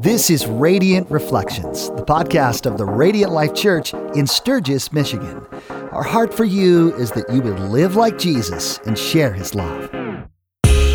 [0.00, 5.46] This is Radiant Reflections, the podcast of the Radiant Life Church in Sturgis, Michigan.
[5.92, 9.88] Our heart for you is that you would live like Jesus and share his love.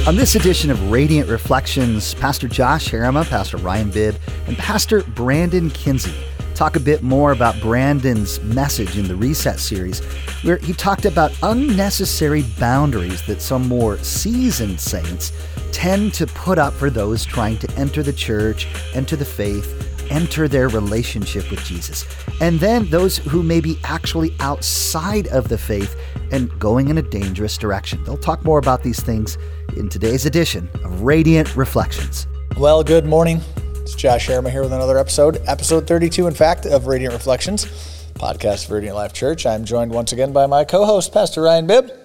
[0.07, 4.15] On this edition of Radiant Reflections, Pastor Josh Harima, Pastor Ryan Bibb,
[4.47, 6.13] and Pastor Brandon Kinsey
[6.54, 10.02] talk a bit more about Brandon's message in the Reset series,
[10.44, 15.31] where he talked about unnecessary boundaries that some more seasoned saints
[15.79, 20.45] tend to put up for those trying to enter the church, enter the faith, enter
[20.45, 22.05] their relationship with Jesus.
[22.41, 25.95] And then those who may be actually outside of the faith
[26.34, 28.03] and going in a dangerous direction.
[28.03, 29.37] They'll talk more about these things
[29.77, 32.27] in today's edition of Radiant Reflections.
[32.57, 33.39] Well, good morning.
[33.75, 37.67] It's Josh Harima here with another episode, episode 32, in fact, of Radiant Reflections,
[38.15, 39.45] podcast of Radiant Life Church.
[39.45, 41.98] I'm joined once again by my co host, Pastor Ryan Bibb.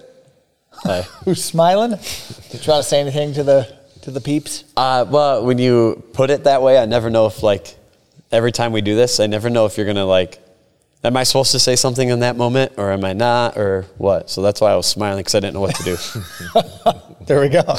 [0.83, 1.01] Hi.
[1.25, 1.91] Who's smiling?
[1.91, 4.63] Did you trying to say anything to the to the peeps?
[4.77, 7.75] Uh, well, when you put it that way, I never know if like
[8.31, 10.39] every time we do this, I never know if you're gonna like.
[11.03, 14.27] Am I supposed to say something in that moment, or am I not, or what?
[14.31, 15.97] So that's why I was smiling because I didn't know what to do.
[17.25, 17.63] There we go.
[17.65, 17.77] Well,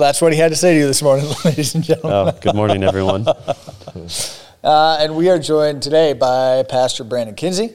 [0.00, 2.34] that's what he had to say to you this morning, ladies and gentlemen.
[2.34, 3.26] oh, good morning, everyone.
[3.28, 7.74] Uh, and we are joined today by Pastor Brandon Kinsey.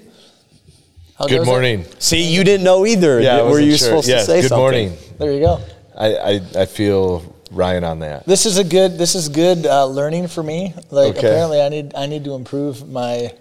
[1.17, 1.49] How Good goes it?
[1.49, 1.85] morning.
[1.99, 3.21] See, you didn't know either.
[3.21, 3.87] Yeah, Were you sure.
[3.87, 4.57] supposed Yeah, to say good something?
[4.59, 4.97] morning.
[5.19, 5.61] There you go.
[5.95, 8.25] I, I, I feel Ryan on that.
[8.25, 8.97] This is a good.
[8.97, 10.73] This is good uh, learning for me.
[10.89, 11.27] Like Okay.
[11.27, 13.31] apparently, I need I need to improve my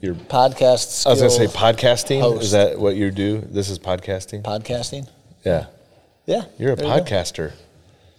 [0.00, 1.06] Your, podcast.
[1.06, 2.20] I was going to say podcasting.
[2.22, 2.44] host.
[2.44, 3.40] Is that what you do?
[3.42, 4.42] This is podcasting?
[4.42, 5.06] podcasting.
[5.44, 5.66] yeah.
[6.24, 7.52] Yeah, You're a there you podcaster.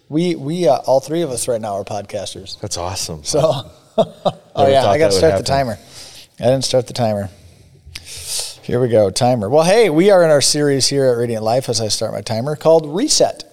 [0.09, 2.59] We we uh, all three of us right now are podcasters.
[2.59, 3.23] That's awesome.
[3.23, 3.39] So,
[3.97, 5.79] oh yeah, I got to start the timer.
[6.39, 7.29] I didn't start the timer.
[8.63, 9.49] Here we go, timer.
[9.49, 12.21] Well, hey, we are in our series here at Radiant Life as I start my
[12.21, 13.43] timer called Reset.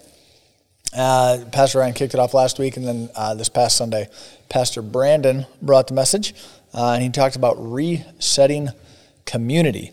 [0.97, 4.07] Uh, Pastor Ryan kicked it off last week, and then uh, this past Sunday,
[4.49, 6.33] Pastor Brandon brought the message,
[6.73, 8.69] uh, and he talked about resetting
[9.25, 9.91] community.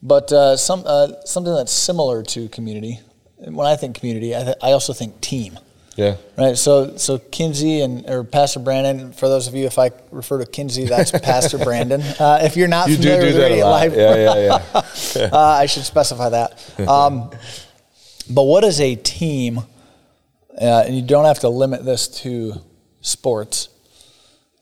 [0.00, 3.00] But uh, some uh, something that's similar to community.
[3.38, 5.58] When I think community, I, th- I also think team.
[5.96, 6.16] Yeah.
[6.38, 6.56] Right.
[6.56, 9.12] So so Kinsey and or Pastor Brandon.
[9.12, 12.00] For those of you, if I refer to Kinsey, that's Pastor Brandon.
[12.00, 13.68] Uh, if you're not You do familiar do with that Radiant.
[13.68, 14.84] Life, Yeah, yeah,
[15.16, 15.30] yeah.
[15.32, 16.88] uh, I should specify that.
[16.88, 17.30] Um,
[18.30, 19.58] but what is a team?
[20.60, 22.54] Uh, and you don't have to limit this to
[23.00, 23.68] sports.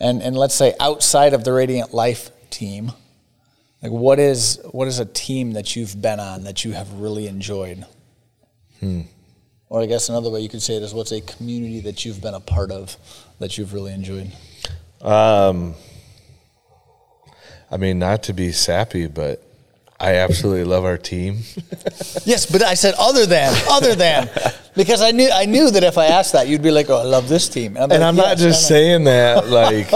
[0.00, 2.92] And and let's say outside of the Radiant Life team,
[3.82, 7.26] like what is what is a team that you've been on that you have really
[7.28, 7.84] enjoyed?
[9.70, 12.20] Or I guess another way you could say it is what's a community that you've
[12.20, 12.96] been a part of
[13.38, 14.32] that you've really enjoyed?
[15.00, 15.74] Um,
[17.70, 19.40] I mean, not to be sappy, but
[20.00, 21.38] I absolutely love our team.
[22.24, 24.28] Yes, but I said other than, other than,
[24.74, 27.04] because I knew I knew that if I asked that, you'd be like, "Oh, I
[27.04, 29.90] love this team," And like, I'm not just saying that like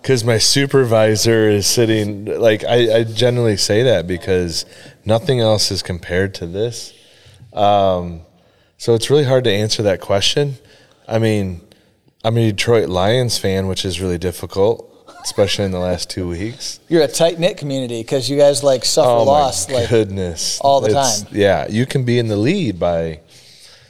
[0.00, 2.24] because my supervisor is sitting.
[2.24, 4.64] Like I, I generally say that because
[5.04, 6.94] nothing else is compared to this.
[7.52, 8.25] Um,
[8.78, 10.56] so it's really hard to answer that question.
[11.08, 11.60] I mean,
[12.24, 14.92] I'm a Detroit Lions fan, which is really difficult,
[15.22, 16.80] especially in the last two weeks.
[16.88, 19.70] You're a tight knit community because you guys like suffer Oh loss.
[19.70, 20.60] Like, goodness!
[20.60, 21.30] all the It's- time.
[21.32, 23.20] Yeah, you can be in the lead by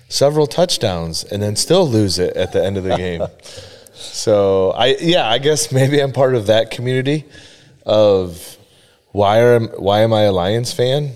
[0.09, 3.23] several touchdowns and then still lose it at the end of the game.
[3.95, 7.25] so I, yeah, I guess maybe I'm part of that community
[7.85, 8.57] of
[9.13, 11.13] why are why am I a Lions fan?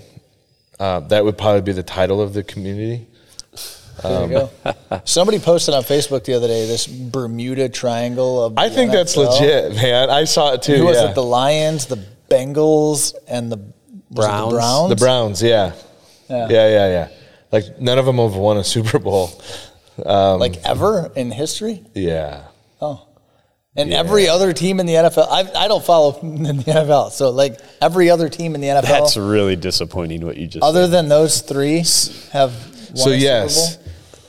[0.79, 3.07] Uh, that would probably be the title of the community.
[4.01, 5.01] There you go.
[5.05, 8.57] Somebody posted on Facebook the other day this Bermuda Triangle of.
[8.57, 10.09] I the think that's legit, man.
[10.09, 10.75] I saw it too.
[10.75, 11.11] Who was yeah.
[11.11, 11.15] it?
[11.15, 13.57] The Lions, the Bengals, and the
[14.09, 14.51] Browns.
[14.51, 14.89] The Browns.
[14.89, 15.73] The Browns, yeah.
[16.29, 16.47] Yeah.
[16.49, 17.07] yeah, yeah, yeah.
[17.51, 19.29] Like none of them have won a Super Bowl.
[20.05, 21.83] Um, Like ever in history.
[21.93, 22.43] Yeah.
[22.81, 23.07] Oh.
[23.75, 27.11] And every other team in the NFL, I, I don't follow in the NFL.
[27.11, 30.83] So, like, every other team in the NFL, That's really disappointing what you just other
[30.83, 30.91] said.
[30.91, 31.77] than those three,
[32.33, 33.80] have won So a Super yes, Bowl?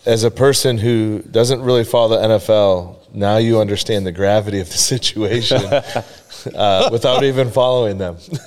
[0.04, 4.68] As a person who doesn't really follow the NFL, now you understand the gravity of
[4.68, 5.62] the situation
[6.54, 8.16] uh, without even following them.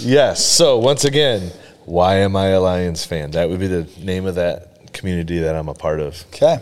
[0.00, 0.44] yes.
[0.44, 1.50] So once again,
[1.84, 3.32] why am I a Lions fan?
[3.32, 6.24] That would be the name of that community that I'm a part of.
[6.28, 6.58] Okay.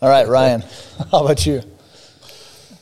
[0.00, 0.62] All right, Ryan.
[1.10, 1.62] How about you?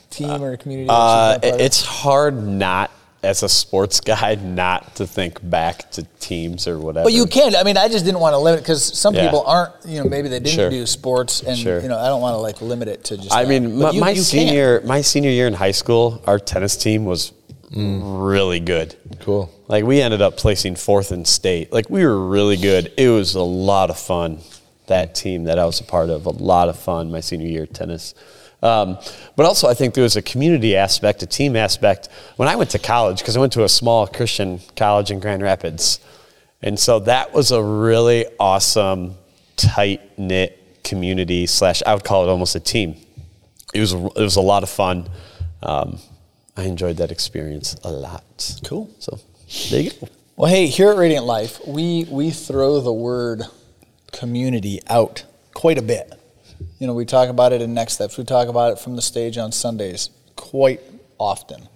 [0.09, 0.87] Team or community?
[0.89, 1.65] Uh, you've been a part of?
[1.65, 2.91] it's hard not,
[3.27, 7.03] as a sports guy, not to think back to teams or whatever.
[7.05, 7.55] But you can.
[7.55, 9.25] I mean, I just didn't want to limit because some Yeah.
[9.25, 9.73] people aren't.
[9.85, 10.69] You know, maybe they didn't Sure.
[10.69, 11.79] do sports, and Sure.
[11.81, 13.33] you know, I don't want to like limit it to just.
[13.33, 13.49] I that.
[13.49, 14.23] mean, But my, you- my you can.
[14.23, 17.33] senior my senior year in high school, our tennis team was
[17.71, 17.99] mm.
[18.31, 18.95] really good.
[19.19, 19.51] Cool.
[19.67, 21.73] Like we ended up placing fourth in state.
[21.73, 22.93] Like we were really good.
[22.97, 24.39] It was a lot of fun.
[24.87, 27.11] That team that I was a part of, a lot of fun.
[27.11, 28.13] My senior year of tennis.
[28.63, 28.97] Um,
[29.35, 32.09] but also, I think there was a community aspect, a team aspect.
[32.37, 35.43] When I went to college, because I went to a small Christian college in Grand
[35.43, 35.99] Rapids,
[36.61, 39.15] and so that was a really awesome,
[39.55, 41.83] tight knit community slash.
[41.85, 42.95] I would call it almost a team.
[43.73, 45.07] It was it was a lot of fun.
[45.61, 45.99] Um,
[46.55, 48.59] I enjoyed that experience a lot.
[48.65, 48.89] Cool.
[48.99, 49.19] So
[49.69, 50.07] there you go.
[50.35, 53.43] Well, hey, here at Radiant Life, we we throw the word
[54.11, 56.16] community out quite a bit.
[56.79, 58.17] You know, we talk about it in Next Steps.
[58.17, 60.81] We talk about it from the stage on Sundays quite
[61.17, 61.67] often.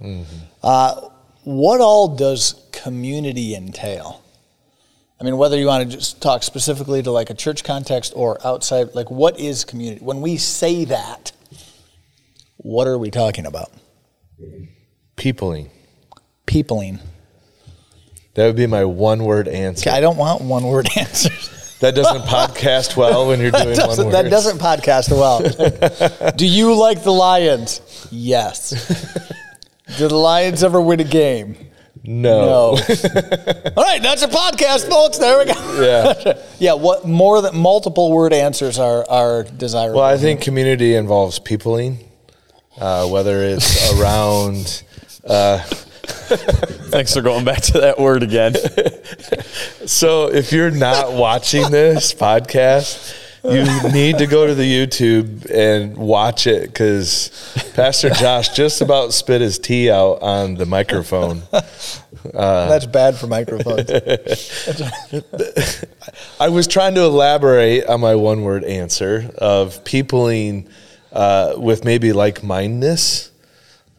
[0.61, 1.09] Uh,
[1.43, 4.23] what all does community entail?
[5.19, 8.45] I mean, whether you want to just talk specifically to like a church context or
[8.45, 10.03] outside, like what is community?
[10.03, 11.31] When we say that,
[12.57, 13.71] what are we talking about?
[15.15, 15.69] Peopling.
[16.47, 16.99] Peopling.
[18.33, 19.89] That would be my one word answer.
[19.89, 21.49] I don't want one word answers.
[21.81, 26.31] That doesn't podcast well when you're doing that, one that doesn't podcast well.
[26.37, 27.81] Do you like the Lions?
[28.11, 28.69] Yes.
[29.97, 31.55] Do the Lions ever win a game?
[32.03, 32.41] No.
[32.45, 32.51] No.
[33.77, 35.17] All right, that's a podcast, folks.
[35.17, 35.81] There we go.
[35.81, 36.33] Yeah.
[36.59, 40.01] Yeah, what more than multiple word answers are are desirable.
[40.01, 41.97] Well, I think community involves peopling,
[42.77, 44.83] uh, whether it's around.
[46.91, 48.55] Thanks for going back to that word again.
[49.85, 55.97] So if you're not watching this podcast, you need to go to the YouTube and
[55.97, 57.31] watch it because
[57.73, 61.41] Pastor Josh just about spit his tea out on the microphone.
[62.31, 63.89] that's bad for microphones.
[66.39, 70.69] I was trying to elaborate on my one word answer of peopling
[71.11, 73.30] uh, with maybe like mindedness.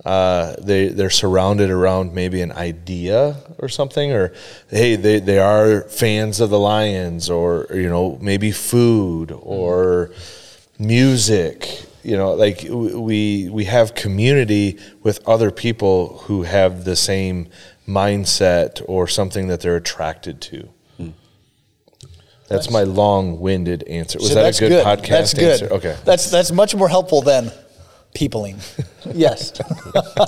[0.04, 4.32] Uh, they they're surrounded around maybe an idea or something, or
[4.68, 10.10] hey, they, they are fans of the Lions, or you know maybe food or
[10.78, 11.84] music.
[12.02, 17.48] You know, like we we have community with other people who have the same
[17.86, 20.68] mindset or something that they're attracted to.
[22.48, 24.18] That's my long-winded answer.
[24.18, 24.84] Was So that a good, good.
[24.84, 25.62] podcast That's good.
[25.62, 25.74] answer?
[25.74, 25.96] Okay.
[26.04, 27.50] That's that's much more helpful than
[28.14, 28.58] peopling.
[29.14, 29.52] yes.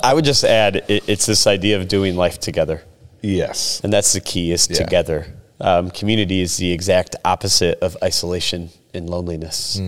[0.03, 2.83] I would just add it, it's this idea of doing life together.
[3.21, 3.81] Yes.
[3.83, 4.77] And that's the key is Yeah.
[4.77, 5.27] together.
[5.59, 9.79] Um, community is the exact opposite of isolation and loneliness.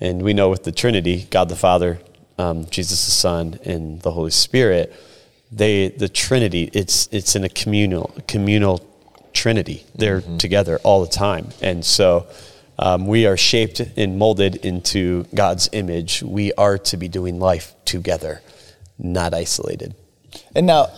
[0.00, 2.00] And we know with the Trinity, God the Father,
[2.36, 4.92] um, Jesus the Son, and the Holy Spirit,
[5.52, 8.80] they the Trinity, it's it's in a communal communal
[9.32, 9.84] Trinity.
[9.94, 11.50] They're together all the time.
[11.62, 12.26] And so
[12.78, 16.22] um, we are shaped and molded into God's image.
[16.22, 18.42] We are to be doing life together,
[18.98, 19.94] not isolated.
[20.54, 20.88] And now,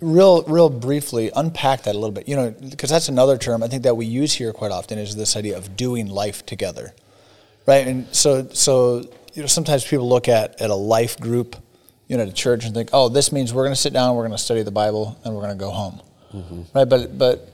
[0.00, 2.28] real, real briefly, unpack that a little bit.
[2.28, 5.16] You know, because that's another term I think that we use here quite often is
[5.16, 6.94] this idea of doing life together,
[7.66, 7.86] right?
[7.86, 11.56] And so, so you know, sometimes people look at at a life group,
[12.08, 14.16] you know, at a church and think, oh, this means we're going to sit down,
[14.16, 16.00] we're going to study the Bible, and we're going to go home,
[16.74, 16.88] right?
[16.88, 17.49] But but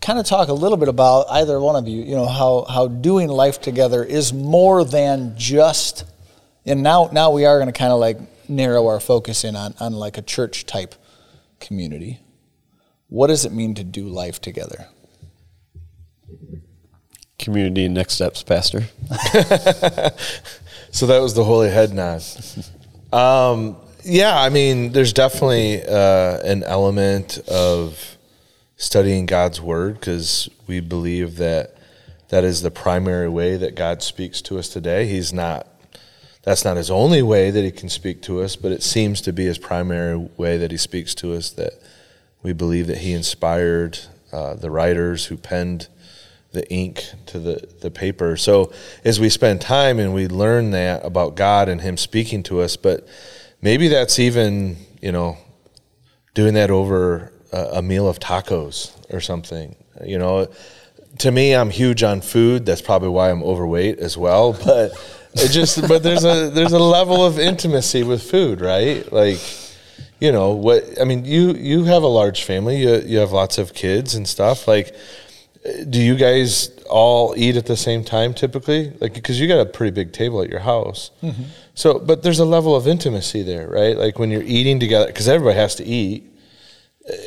[0.00, 2.88] kind of talk a little bit about either one of you, you know, how how
[2.88, 6.04] doing life together is more than just.
[6.64, 9.74] And now now we are going to kind of like narrow our focus in on
[9.80, 10.94] on like a church type
[11.60, 12.20] community.
[13.08, 14.88] What does it mean to do life together?
[17.38, 18.84] Community and next steps, Pastor.
[20.96, 22.24] So that was the holy head nod.
[23.12, 28.15] Um, yeah, I mean, there's definitely uh, an element of
[28.76, 31.76] studying God's word because we believe that
[32.28, 35.06] that is the primary way that God speaks to us today.
[35.06, 35.66] He's not.
[36.42, 39.32] That's not his only way that he can speak to us, but it seems to
[39.32, 41.50] be his primary way that he speaks to us.
[41.50, 41.72] That
[42.42, 43.98] we believe that he inspired
[44.32, 45.88] uh, the writers who penned
[46.52, 48.36] the ink to the, the paper.
[48.36, 48.72] So
[49.04, 52.76] as we spend time and we learn that about God and Him speaking to us,
[52.76, 53.06] but
[53.60, 55.36] maybe that's even, you know,
[56.34, 59.74] doing that over a, a meal of tacos or something.
[60.04, 60.48] You know,
[61.18, 62.66] to me, I'm huge on food.
[62.66, 64.52] That's probably why I'm overweight as well.
[64.64, 64.92] But
[65.44, 69.10] it just, but there's a there's a level of intimacy with food, right?
[69.12, 69.38] Like,
[70.18, 70.98] you know what?
[70.98, 72.78] I mean, you you have a large family.
[72.78, 74.66] You you have lots of kids and stuff.
[74.66, 74.94] Like,
[75.90, 78.92] do you guys all eat at the same time typically?
[79.00, 81.10] Like, because you got a pretty big table at your house.
[81.22, 81.42] Mm-hmm.
[81.74, 83.96] So, but there's a level of intimacy there, right?
[83.96, 86.32] Like when you're eating together, because everybody has to eat.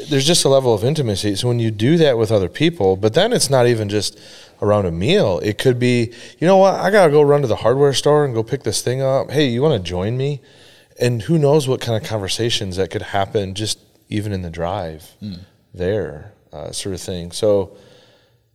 [0.09, 1.35] There's just a level of intimacy.
[1.35, 4.19] So when you do that with other people, but then it's not even just
[4.61, 5.39] around a meal.
[5.39, 6.75] It could be, you know what?
[6.75, 9.31] I gotta go run to the hardware store and go pick this thing up.
[9.31, 10.41] Hey, you want to join me?
[10.99, 15.15] And who knows what kind of conversations that could happen just even in the drive
[15.73, 17.31] there, uh, sort of thing.
[17.31, 17.77] So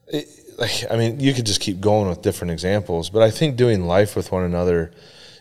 [0.08, 0.28] it,
[0.58, 3.86] like, I mean, you could just keep going with different examples, but I think doing
[3.86, 4.92] life with one another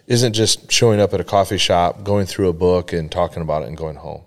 [0.07, 3.63] isn't just showing up at a coffee shop, going through a book, and talking about
[3.63, 4.21] it and going home.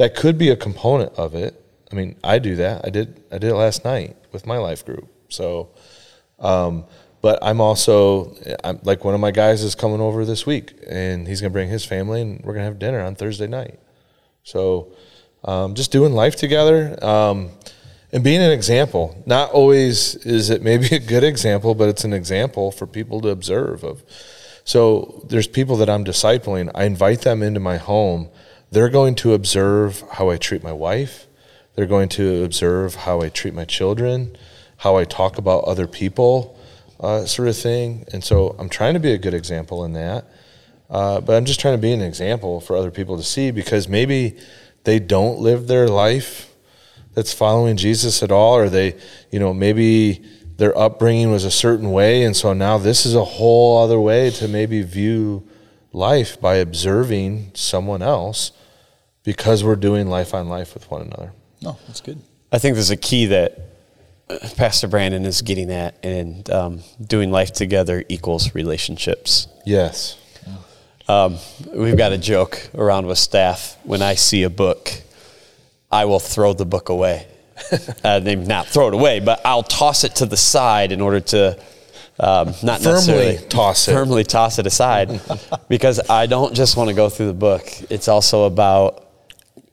[0.00, 1.62] That could be a component of it.
[1.92, 2.86] I mean, I do that.
[2.86, 3.22] I did.
[3.30, 5.06] I did it last night with my life group.
[5.28, 5.68] So,
[6.38, 6.86] um,
[7.20, 11.28] but I'm also I'm, like one of my guys is coming over this week, and
[11.28, 13.78] he's gonna bring his family, and we're gonna have dinner on Thursday night.
[14.42, 14.94] So,
[15.44, 17.50] um, just doing life together um,
[18.10, 19.22] and being an example.
[19.26, 23.28] Not always is it maybe a good example, but it's an example for people to
[23.28, 23.84] observe.
[23.84, 24.02] Of
[24.64, 26.70] so there's people that I'm discipling.
[26.74, 28.30] I invite them into my home.
[28.70, 31.26] They're going to observe how I treat my wife.
[31.74, 34.36] They're going to observe how I treat my children,
[34.76, 36.58] how I talk about other people,
[37.00, 38.04] uh, sort of thing.
[38.12, 40.24] And so I'm trying to be a good example in that.
[40.88, 43.88] Uh, but I'm just trying to be an example for other people to see because
[43.88, 44.36] maybe
[44.84, 46.52] they don't live their life
[47.14, 48.96] that's following Jesus at all, or they,
[49.30, 50.24] you know, maybe
[50.56, 54.30] their upbringing was a certain way, and so now this is a whole other way
[54.30, 55.46] to maybe view
[55.92, 58.52] life by observing someone else
[59.24, 61.32] because we're doing life on life with one another.
[61.62, 62.20] No, that's good.
[62.52, 63.58] I think there's a key that
[64.56, 69.48] Pastor Brandon is getting at, and um, doing life together equals relationships.
[69.66, 70.16] Yes.
[71.08, 71.38] Um,
[71.74, 73.76] we've got a joke around with staff.
[73.82, 74.92] When I see a book,
[75.90, 77.26] I will throw the book away.
[78.04, 81.18] uh, maybe not throw it away, but I'll toss it to the side in order
[81.20, 81.60] to
[82.20, 83.92] um, not Firmly necessarily toss it.
[83.92, 85.20] firmly toss it aside,
[85.68, 87.66] because I don't just want to go through the book.
[87.90, 89.09] It's also about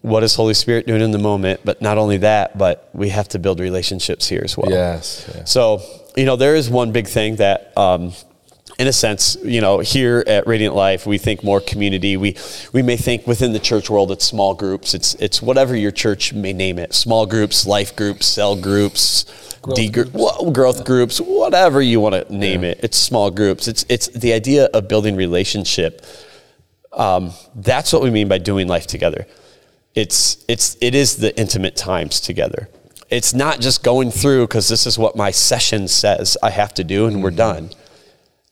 [0.08, 1.62] what is Holy Spirit doing in the moment.
[1.64, 4.72] But not only that, but we have to build relationships here as well.
[4.72, 5.30] Yes.
[5.36, 5.52] yes.
[5.52, 5.82] So,
[6.16, 8.14] you know, there is one big thing that, um,
[8.80, 12.16] in a sense, you know, here at Radiant Life, we think more community.
[12.16, 12.38] We
[12.74, 14.94] we may think within the church world, it's small groups.
[14.94, 19.26] It's it's whatever your church may name it: small groups, life groups, cell groups,
[19.74, 22.80] D group, wha- growth groups, whatever you want to name it.
[22.84, 23.68] It's small groups.
[23.68, 26.06] It's it's the idea of building relationship.
[26.94, 29.26] Um, that's what we mean by doing life together.
[30.02, 32.70] It's it's it is the intimate times together.
[33.10, 36.84] It's not just going through because this is what my session says I have to
[36.84, 37.72] do and we're done.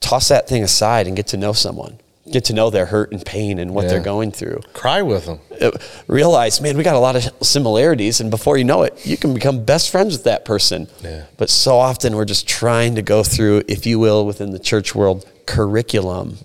[0.01, 1.99] Toss that thing aside and get to know someone.
[2.31, 3.89] Get to know their hurt and pain and what Yeah.
[3.91, 4.61] they're going through.
[4.73, 5.39] Cry with them.
[5.61, 5.69] Uh,
[6.07, 9.31] Realize, man, we got a lot of similarities, and before you know it, you can
[9.35, 10.87] become best friends with that person.
[11.03, 11.25] Yeah.
[11.37, 14.95] But so often we're just trying to go through, if you will, within the church
[14.95, 16.39] world, curriculum,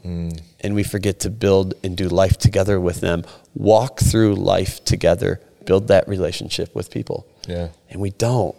[0.63, 3.25] and we forget to build and do life together with them.
[3.55, 7.27] Walk through life together, build that relationship with people.
[7.49, 7.69] Yeah.
[7.91, 8.57] And we don't.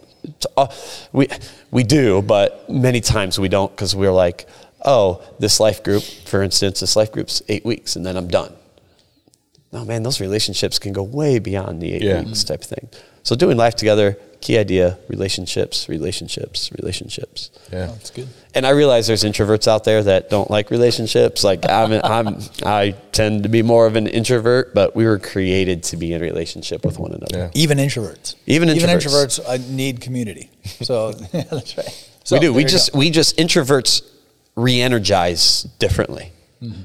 [1.12, 1.28] We,
[1.70, 4.48] we do, but many times we don't because we're like,
[4.84, 8.52] oh, this life group, for instance, this life group's eight weeks and then I'm done.
[9.72, 12.22] No, man, those relationships can go way beyond the eight Yeah.
[12.22, 12.88] weeks type of thing.
[13.22, 17.50] So doing life together, key idea, relationships, relationships, relationships.
[17.72, 17.86] Yeah.
[17.86, 18.28] That's good.
[18.54, 21.42] And I realize there's introverts out there that don't like relationships.
[21.44, 25.84] Like I'm, I'm, I tend to be more of an introvert, but we were created
[25.84, 27.38] to be in relationship with one another.
[27.38, 27.50] Yeah.
[27.54, 28.34] Even introverts.
[28.46, 28.76] Even introverts.
[28.76, 29.40] Even introverts.
[29.40, 30.50] introverts uh, need community.
[30.82, 32.08] So yeah, that's right.
[32.24, 32.52] So, we do.
[32.52, 32.98] We just go.
[32.98, 34.02] we just introverts
[34.54, 36.30] re-energize differently.
[36.62, 36.82] Mm-hmm.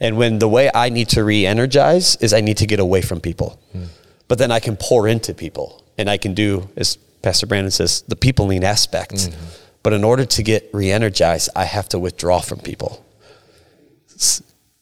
[0.00, 3.20] And when the way I need to re-energize is I need to get away from
[3.20, 3.58] people.
[3.72, 3.84] Hmm.
[4.28, 8.02] But then I can pour into people and I can do as Pastor Brandon says,
[8.08, 9.14] the peopling aspect.
[9.14, 9.44] Mm-hmm.
[9.82, 13.04] But in order to get re-energized, I have to withdraw from people.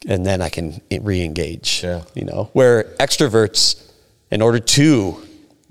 [0.09, 1.83] And then I can re-engage.
[1.83, 2.03] Yeah.
[2.15, 3.83] You know, where extroverts,
[4.31, 5.23] in order to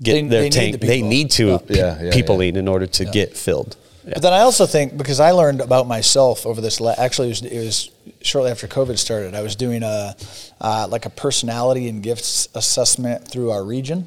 [0.02, 1.08] get They- their they need tank, the they people.
[1.08, 1.58] need to Yeah.
[1.58, 3.76] pe- Yeah, yeah, peopling in order to get filled.
[4.04, 6.80] But then I also think because I learned about myself over this.
[6.80, 7.90] La- actually, it was, it was
[8.22, 9.34] shortly after COVID started.
[9.34, 10.14] I was doing a
[10.60, 14.06] uh, like a personality and gifts assessment through our region,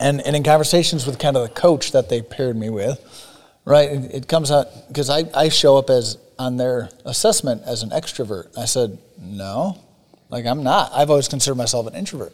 [0.00, 3.00] and and in conversations with kind of the coach that they paired me with,
[3.64, 3.90] right?
[3.90, 7.90] It, it comes out because I I show up as on their assessment as an
[7.90, 8.56] extrovert.
[8.58, 9.78] I said no,
[10.28, 10.92] like I'm not.
[10.92, 12.32] I've always considered myself an introvert.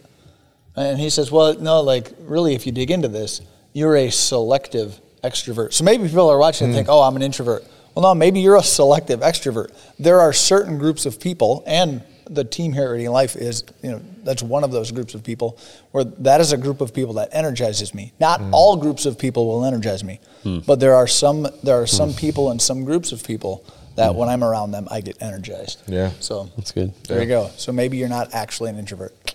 [0.74, 3.42] And he says, well, no, like really, if you dig into this,
[3.72, 5.72] you're a selective extrovert.
[5.72, 6.94] So maybe people are watching and think, hmm.
[6.94, 7.64] oh, I'm an introvert.
[7.94, 9.70] Well, no, maybe you're a selective extrovert.
[9.98, 13.90] There are certain groups of people, and the team here at Radiant Life is, you
[13.90, 15.58] know, that's one of those groups of people
[15.90, 18.12] where that is a group of people that energizes me.
[18.20, 18.54] Not hmm.
[18.54, 20.60] all groups of people will energize me, hmm.
[20.60, 22.18] but there are some there are some hmm.
[22.18, 23.64] people and some groups of people
[23.96, 25.82] that when I'm around them, I get energized.
[25.86, 26.12] Yeah.
[26.20, 26.94] So That's good.
[27.04, 27.50] there you go.
[27.56, 29.34] So maybe you're not actually an introvert.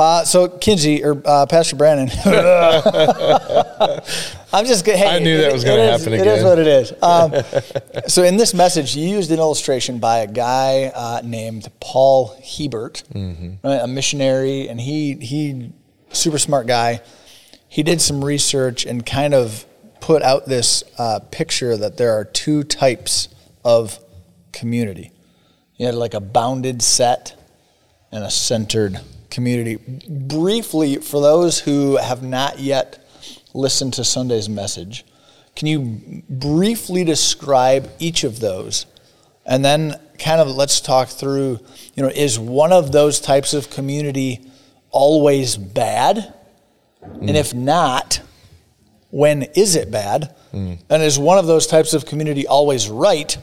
[0.00, 2.08] Uh, so Kinsey or uh, Pastor Brandon,
[4.52, 4.86] I'm just.
[4.86, 6.44] Hey, I knew that was it is- happen It is again.
[6.44, 6.92] what it is.
[7.02, 7.34] Um,
[8.08, 13.02] so in this message, you used an illustration by a guy uh, named Paul Hiebert,
[13.12, 13.66] Mm-hmm.
[13.66, 15.70] right, a missionary, and he he
[16.12, 17.02] super smart guy.
[17.68, 19.64] He did some research and kind of
[20.00, 23.28] put out this uh, picture that there are two types
[23.64, 23.98] of
[24.52, 25.12] community.
[25.76, 27.36] you had like a bounded set
[28.10, 28.98] and a centered
[29.30, 29.76] community.
[30.08, 33.06] Briefly, for those who have not yet
[33.54, 35.04] listened to Sunday's message,
[35.56, 38.86] can you briefly describe each of those?
[39.44, 41.58] And then kind of let's talk through,
[41.94, 44.40] you know, is one of those types of community
[44.90, 46.32] always bad?
[47.02, 47.60] And if mm.
[47.60, 48.20] not,
[49.10, 50.34] when is it bad?
[50.52, 50.78] Mm.
[50.88, 53.36] And is one of those types of community always right?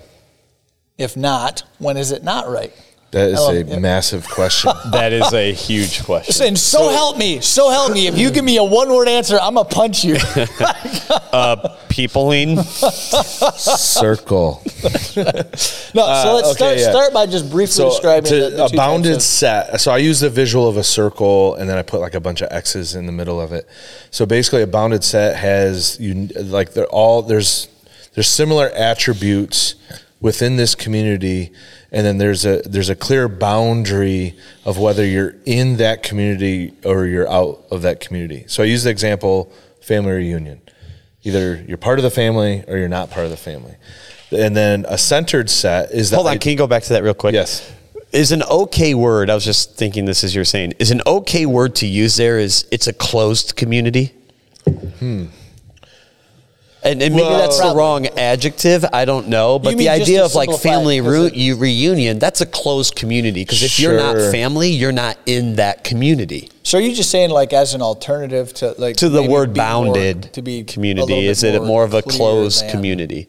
[0.97, 2.73] If not, when is it not right?
[3.11, 3.79] That is I a love it.
[3.79, 4.71] massive question.
[4.91, 6.47] That is a huge question.
[6.47, 8.07] And so, help me, so help me.
[8.07, 10.15] If you give me a one word answer, I'm gonna punch you.
[11.89, 12.61] Peopling.
[12.63, 14.61] Circle.
[14.65, 16.89] No, so let's Uh, okay, start, yeah.
[16.91, 19.79] start by just briefly So describing to the, the a two bounded types set.
[19.81, 22.41] So I use the visual of a circle, and then I put like a bunch
[22.41, 23.67] of X's in the middle of it.
[24.11, 27.67] So basically, a bounded set has you like they're all there's
[28.13, 29.75] there's similar attributes
[30.19, 31.51] within this community,
[31.91, 37.05] and then there's a there's a clear boundary of whether you're in that community or
[37.05, 38.45] you're out of that community.
[38.47, 39.51] So I use the example
[39.81, 40.61] family reunion.
[41.23, 43.75] Either you're part of the family or you're not part of the family.
[44.31, 47.03] And then a centered set is that Hold on, can you go back to that
[47.03, 47.33] real quick?
[47.33, 47.71] Yes.
[48.11, 51.45] Is an okay word, I was just thinking this as you're saying, is an okay
[51.45, 54.13] word to use there is it's a closed community?
[54.99, 55.25] Hmm.
[56.83, 58.85] And, and maybe that's the wrong adjective.
[58.93, 59.59] I don't know.
[59.59, 62.45] But the idea of like family it, family 'cause reu- it- you- reunion, that's a
[62.45, 63.41] closed community.
[63.43, 64.31] Because if you're not Sure.
[64.31, 66.49] family, you're not in that community.
[66.63, 69.53] So are you just saying like as an alternative to like To the maybe word
[69.53, 72.71] be more- bounded to be a community, is it more of a clear closed than-
[72.71, 73.27] community?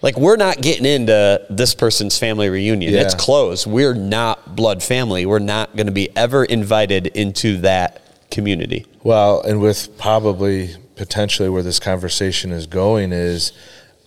[0.00, 2.94] Like we're not getting into this person's family reunion.
[2.94, 3.00] Yeah.
[3.02, 3.66] It's closed.
[3.66, 5.26] We're not blood family.
[5.26, 8.86] We're not going to be ever invited into that community.
[9.02, 13.52] Well, and with probably potentially where this conversation is going is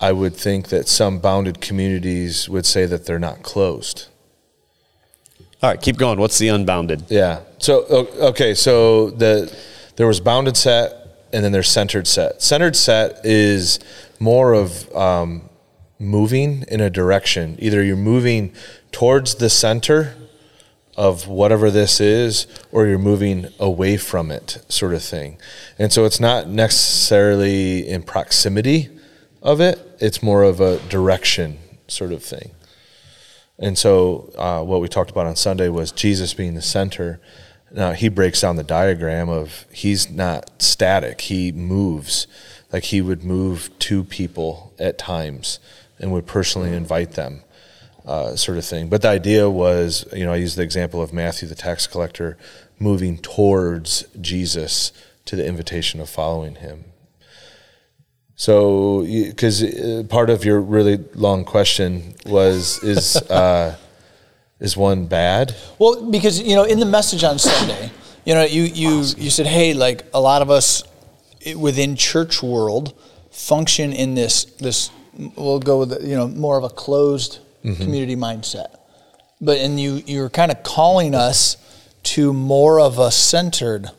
[0.00, 4.08] I would think that some bounded communities would say that they're not closed.
[5.62, 6.18] All right, keep going.
[6.18, 7.04] What's the unbounded?
[7.08, 7.40] Yeah.
[7.58, 7.84] So
[8.20, 9.56] okay, so the
[9.96, 12.42] there was bounded set and then there's centered set.
[12.42, 13.78] Centered set is
[14.18, 15.48] more of um,
[15.98, 17.56] moving in a direction.
[17.58, 18.52] Either you're moving
[18.90, 20.14] towards the center
[20.96, 25.38] of whatever this is, or you're moving away from it, sort of thing.
[25.78, 28.90] And so it's not necessarily in proximity
[29.42, 32.52] of it, it's more of a direction sort of thing.
[33.58, 37.20] And so, uh, what we talked about on Sunday was Jesus being the center.
[37.70, 42.26] Now, he breaks down the diagram of he's not static, he moves.
[42.72, 45.58] Like he would move to people at times
[45.98, 47.44] and would personally invite them
[48.06, 48.88] uh, sort of thing.
[48.88, 52.36] But the idea was, you know, I used the example of Matthew, the tax collector,
[52.78, 54.92] moving towards Jesus
[55.26, 56.84] to the invitation of following him.
[58.34, 63.76] So, because uh, part of your really long question was, is uh,
[64.58, 65.54] is one bad?
[65.78, 67.90] Well, because you know, in the message on Sunday,
[68.24, 70.82] you know, you you you said, hey, like a lot of us
[71.56, 72.94] within church world
[73.30, 74.90] function in this this.
[75.36, 78.76] We'll go with you know more of a closed community mindset,
[79.40, 81.56] but and you you're kind of calling us
[82.02, 83.90] to more of a centered.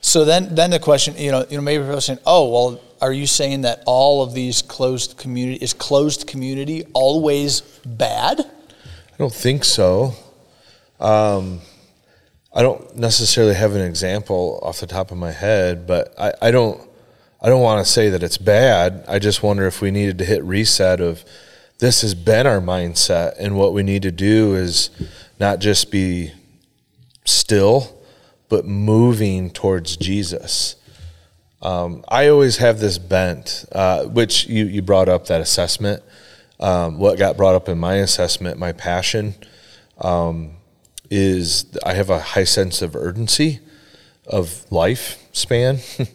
[0.00, 2.80] So then then the question, you know, you know, maybe people are saying, oh, well,
[3.00, 8.40] are you saying that all of these closed community is closed community always bad?
[8.40, 10.14] I don't think so.
[11.00, 11.60] Um,
[12.54, 16.50] I don't necessarily have an example off the top of my head, but I, I
[16.50, 16.80] don't.
[17.42, 19.04] I don't want to say that it's bad.
[19.06, 21.26] I just wonder if we needed to hit reset of
[21.78, 24.90] this has been our mindset, and what we need to do is
[25.40, 26.32] not just be
[27.24, 28.00] still,
[28.48, 30.76] but moving towards Jesus.
[31.60, 36.02] Um, I always have this bent, uh, which you, you brought up that assessment.
[36.60, 39.34] Um, what got brought up in my assessment, my passion,
[39.98, 40.52] um,
[41.10, 43.60] is I have a high sense of urgency
[44.26, 45.78] of life span.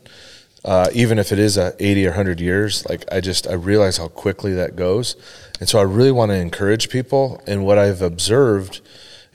[0.66, 3.98] uh, even if it is a 80 or 100 years, like I just, I realize
[3.98, 5.16] how quickly that goes.
[5.60, 7.42] And so I really want to encourage people.
[7.46, 8.82] And what I've observed,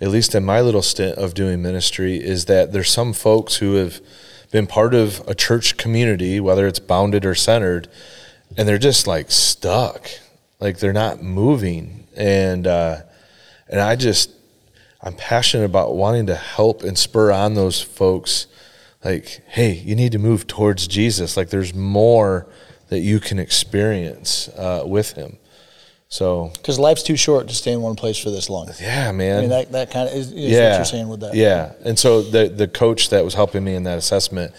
[0.00, 3.74] at least in my little stint of doing ministry, is that there's some folks who
[3.74, 4.00] have
[4.50, 7.88] been part of a church community, whether it's bounded or centered,
[8.56, 10.08] and they're just like stuck,
[10.60, 12.06] like they're not moving.
[12.16, 13.02] And uh,
[13.68, 14.30] and I just
[15.02, 18.46] I'm passionate about wanting to help and spur on those folks.
[19.04, 21.36] Like, hey, you need to move towards Jesus.
[21.36, 22.46] Like, there's more
[22.88, 25.36] that you can experience uh, with Him.
[26.14, 28.70] So, Because life's too short to stay in one place for this long.
[28.80, 29.36] yeah, man.
[29.36, 31.34] I mean, that, that kind of is, is yeah, what you're saying with that.
[31.34, 34.54] Yeah, and so the the coach that was helping me in that assessment,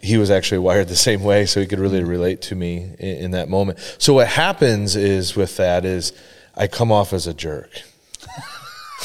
[0.00, 3.16] he was actually wired the same way, so he could really relate to me in,
[3.24, 3.78] in that moment.
[3.98, 6.14] So what happens is with that is
[6.56, 7.68] I come off as a jerk.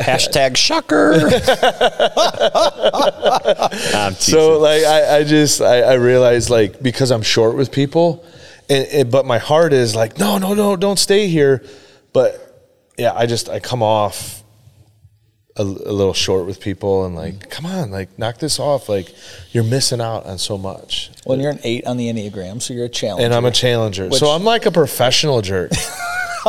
[0.00, 1.12] Hashtag shocker.
[3.94, 4.14] I'm.
[4.14, 8.24] So like I, I just I, I realize like because I'm short with people,
[8.70, 11.62] and, and- but my heart is like no no no don't stay here,
[12.12, 12.46] but
[12.96, 14.42] yeah I just I come off
[15.56, 17.50] a, a little short with people and like mm-hmm.
[17.50, 19.14] come on like knock this off like
[19.52, 21.10] you're missing out on so much.
[21.26, 23.24] Well, you're an eight on the Enneagram, so you're a challenger.
[23.24, 25.72] And I'm a challenger, Which- so I'm like a professional jerk.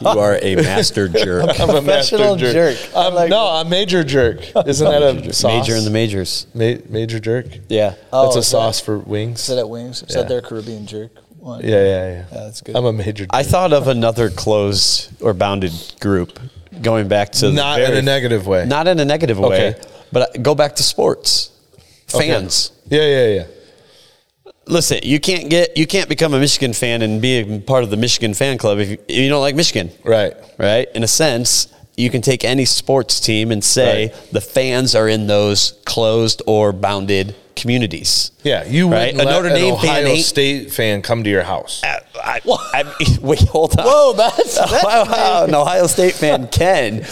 [0.00, 1.58] you are a master jerk.
[1.58, 2.76] I'm a master Professional jerk.
[2.94, 4.40] I I'm, like no, I'm major jerk.
[4.66, 5.44] Isn't that a sauce?
[5.68, 6.46] Major in the majors.
[6.54, 7.46] Ma- major jerk.
[7.68, 7.94] Yeah.
[8.12, 9.40] Oh, That's a is that- sauce for wings.
[9.40, 10.02] Is that at Wings?
[10.02, 10.22] Is Yeah.
[10.22, 11.60] that their Caribbean jerk one?
[11.62, 12.12] Yeah, yeah, yeah.
[12.12, 12.76] Yeah, that's good.
[12.76, 13.26] I'm a major.
[13.30, 16.38] I thought of another closed or bounded group
[16.82, 18.64] going back to the Not in very- a negative way.
[18.66, 19.80] Not in a negative way, Okay.
[20.12, 21.50] but go back to sports.
[22.14, 22.28] Okay.
[22.28, 22.72] Fans.
[22.88, 23.44] Yeah, yeah, yeah.
[24.66, 27.90] Listen, you can't get you can't become a Michigan fan and be a part of
[27.90, 29.90] the Michigan fan club if you, if you don't like Michigan.
[30.04, 30.34] Right.
[30.58, 30.86] right?
[30.94, 34.32] In a sense, you can take any sports team and say Right.
[34.32, 38.30] the fans are in those closed or bounded communities.
[38.42, 39.14] Yeah, you Right?
[39.14, 41.82] wouldn't A let Notre an Dame fan Ohio ain't- State fan come to your house.
[41.84, 42.40] I, I,
[42.72, 43.84] I- wait, hold on.
[43.86, 47.04] Whoa, that's, that's Wow, an Ohio State fan can,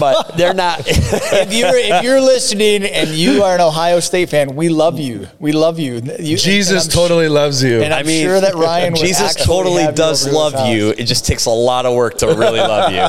[0.00, 0.80] but they're not.
[0.86, 5.28] if you're if you're listening and you are an Ohio State fan, we love you.
[5.38, 6.00] We love you.
[6.18, 7.82] You- Jesus and I'm totally loves you.
[7.82, 10.88] and I'm sure that Ryan Jesus totally does over to his love you.
[10.90, 13.00] It just takes a lot of work to really love you.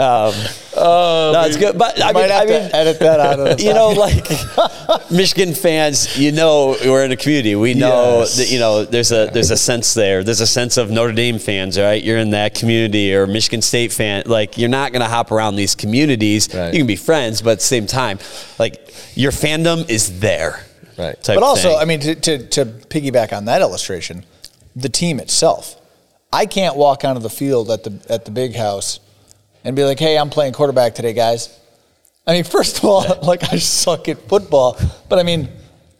[0.00, 0.34] Um,
[0.82, 3.62] Oh, no, it's good, but I mean, I mean, to edit that out of the
[3.62, 7.54] you know, like Michigan fans, you know, we're in a community.
[7.54, 8.36] We know Yes.
[8.38, 10.24] that you know there's a there's a sense there.
[10.24, 12.02] There's a sense of Notre Dame fans, right?
[12.02, 14.22] You're in that community, or Michigan State fan.
[14.26, 16.48] Like you're not going to hop around these communities.
[16.54, 16.72] Right.
[16.72, 18.18] You can be friends, but at the same time,
[18.58, 20.64] like your fandom is there.
[20.98, 21.16] Right.
[21.26, 21.78] But also, thing.
[21.78, 24.24] I mean, to, to, to piggyback on that illustration,
[24.76, 25.76] the team itself.
[26.32, 29.00] I can't walk onto the field at the at the big house
[29.64, 31.56] and be like, "Hey, I'm playing quarterback today, guys."
[32.26, 35.48] I mean, first of all, like I suck at football, but I mean,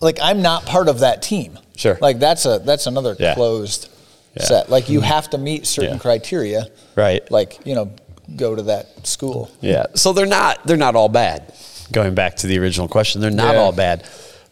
[0.01, 1.59] like I'm not part of that team.
[1.77, 1.99] Sure.
[2.01, 3.35] Like that's a that's another Yeah.
[3.35, 3.89] closed
[4.37, 4.45] Yeah.
[4.45, 4.71] set.
[4.71, 5.09] Like you mm-hmm.
[5.09, 5.99] have to meet certain Yeah.
[5.99, 6.67] criteria.
[6.95, 7.29] Right.
[7.31, 7.91] Like you know,
[8.37, 9.51] go to that school.
[9.61, 9.87] Yeah.
[9.95, 11.53] So they're not they're not all bad.
[11.91, 14.05] Going back to the original question, they're not all bad.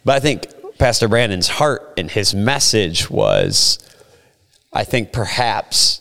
[0.04, 0.46] But I think
[0.78, 3.78] Pastor Brandon's heart and his message was
[4.72, 6.00] I think perhaps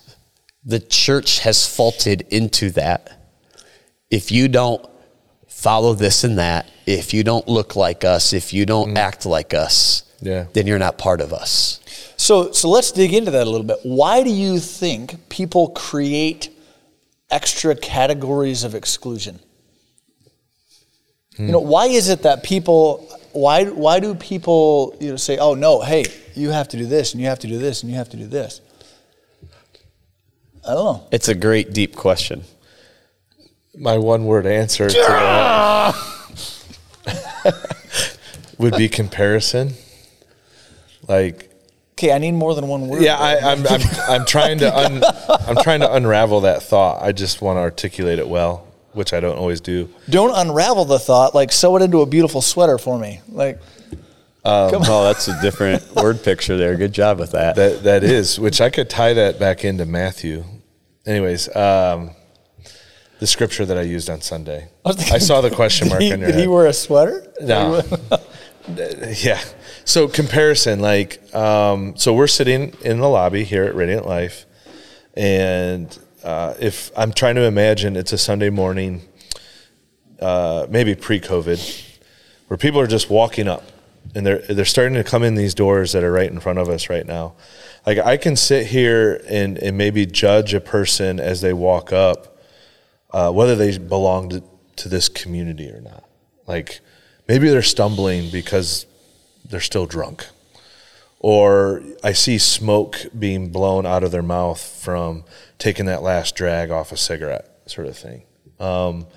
[0.68, 3.18] the church has faulted into that.
[4.12, 4.86] If you don't
[5.48, 8.98] follow this and that, if you don't look like us, if you don't mm-hmm.
[8.98, 10.46] act like us, Yeah.
[10.52, 11.80] then you're not part of us.
[12.18, 13.80] So, so let's dig into that a little bit.
[13.84, 16.50] Why do you think people create
[17.32, 19.40] extra categories of exclusion?
[21.38, 21.52] You hmm.
[21.52, 23.08] know, why is it that people?
[23.32, 27.14] Why why do people you know say, "Oh no, hey, you have to do this,
[27.14, 28.62] and you have to do this, and you have to do this"?
[30.68, 31.08] I don't know.
[31.12, 32.44] It's a great deep question.
[33.78, 35.96] My one word answer to that
[38.58, 39.74] would be comparison.
[41.08, 41.52] Like,
[41.94, 43.02] Okay, I need more than one word.
[43.02, 45.02] yeah, I, I'm, I'm, I'm trying to un,
[45.48, 47.02] I'm trying to unravel that thought.
[47.02, 49.90] I just want to articulate it well, which I don't always do.
[50.08, 51.34] don't unravel the thought.
[51.34, 53.22] Like sew it into a beautiful sweater for me.
[53.30, 53.60] Like
[54.46, 56.76] oh, that's a different word picture there.
[56.76, 57.56] Good job with that.
[57.56, 60.44] That that is, which I could tie that back into Matthew.
[61.08, 62.12] Anyways, um,
[63.20, 64.68] the scripture that I used on Sunday.
[64.86, 66.42] I I saw the question mark did he, on your did head.
[66.42, 67.32] he wear a sweater?
[67.42, 67.82] No.
[68.76, 69.42] yeah.
[69.86, 74.46] So comparison, like, um, so we're sitting in the lobby here at Radiant Life,
[75.14, 79.02] and uh, if I'm trying to imagine, it's a Sunday morning,
[80.20, 82.00] uh, maybe pre-COVID,
[82.50, 83.64] where people are just walking up,
[84.16, 86.70] and they're they're starting to come in these doors that are right in front of
[86.70, 87.36] us right now.
[87.86, 92.40] Like I can sit here and and maybe judge a person as they walk up,
[93.12, 94.44] uh, whether they belong to,
[94.78, 96.04] to this community or not.
[96.46, 96.80] Like
[97.28, 98.86] maybe they're stumbling because
[99.46, 100.28] they're still drunk,
[101.20, 105.24] or I see smoke being blown out of their mouth from
[105.58, 108.24] taking that last drag off a cigarette, sort of thing.
[108.60, 109.08] Um,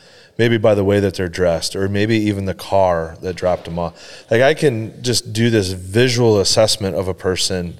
[0.41, 3.79] maybe by the way that they're dressed, or maybe even the car that dropped them
[3.79, 4.25] off.
[4.31, 7.77] Like I can just do this visual assessment of a person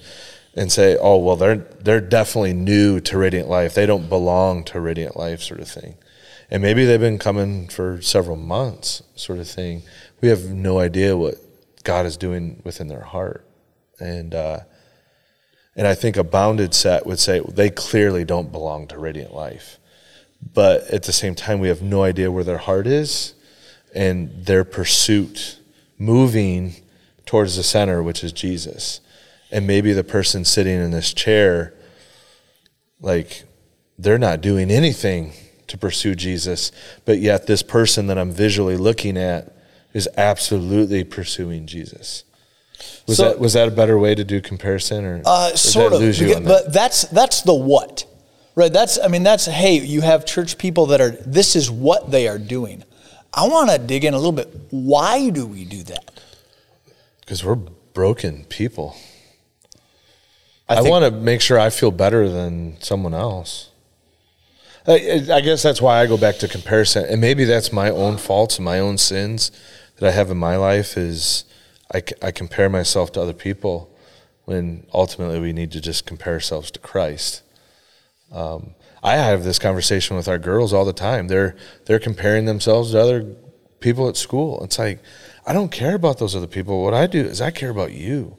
[0.55, 3.73] and say, "Oh, well, they're they're definitely new to Radiant Life.
[3.75, 5.95] They don't belong to Radiant Life," sort of thing.
[6.51, 9.83] And maybe they've been coming for several months, sort of thing.
[10.21, 11.37] We have no idea what
[11.83, 13.47] God is doing within their heart,
[13.99, 14.61] and uh,
[15.75, 19.79] and I think a bounded set would say they clearly don't belong to Radiant Life,
[20.55, 23.35] but at the same time, we have no idea where their heart is,
[23.95, 25.59] and their pursuit
[25.99, 26.75] moving
[27.27, 29.01] towards the center, which is Jesus,
[29.51, 31.75] and maybe the person sitting in this chair,
[33.01, 33.45] like
[33.99, 35.33] they're not doing anything
[35.67, 36.73] to pursue Jesus,
[37.05, 39.53] but yet this person that I'm visually looking at
[39.93, 42.25] is absolutely pursuing Jesus.
[43.07, 46.01] Was So- that was that a better way to do comparison, or Uh, sort of,
[46.01, 46.65] lose you beca- on that?
[46.65, 48.05] but that's that's the what,
[48.55, 48.73] right?
[48.73, 52.29] That's I mean that's hey, you have church people that are this is what they
[52.29, 52.85] are doing.
[53.33, 54.49] I want to dig in a little bit.
[54.71, 56.21] Why do we do that?
[57.21, 58.97] Because we're broken people.
[60.69, 63.71] I I, want to make sure I feel better than someone else.
[64.87, 68.17] I, I guess that's why I go back to comparison, and maybe that's my own
[68.17, 69.53] faults and my own sins
[69.97, 70.97] that I have in my life.
[70.97, 71.45] Is
[71.93, 73.91] I, I compare myself to other people
[74.45, 77.43] when ultimately we need to just compare ourselves to Christ.
[78.33, 81.29] Um, I have this conversation with our girls all the time.
[81.29, 83.25] They're they're comparing themselves to other
[83.81, 84.63] people at school.
[84.63, 85.03] It's like
[85.47, 86.83] I don't care about those other people.
[86.83, 88.37] What I do is I care about you.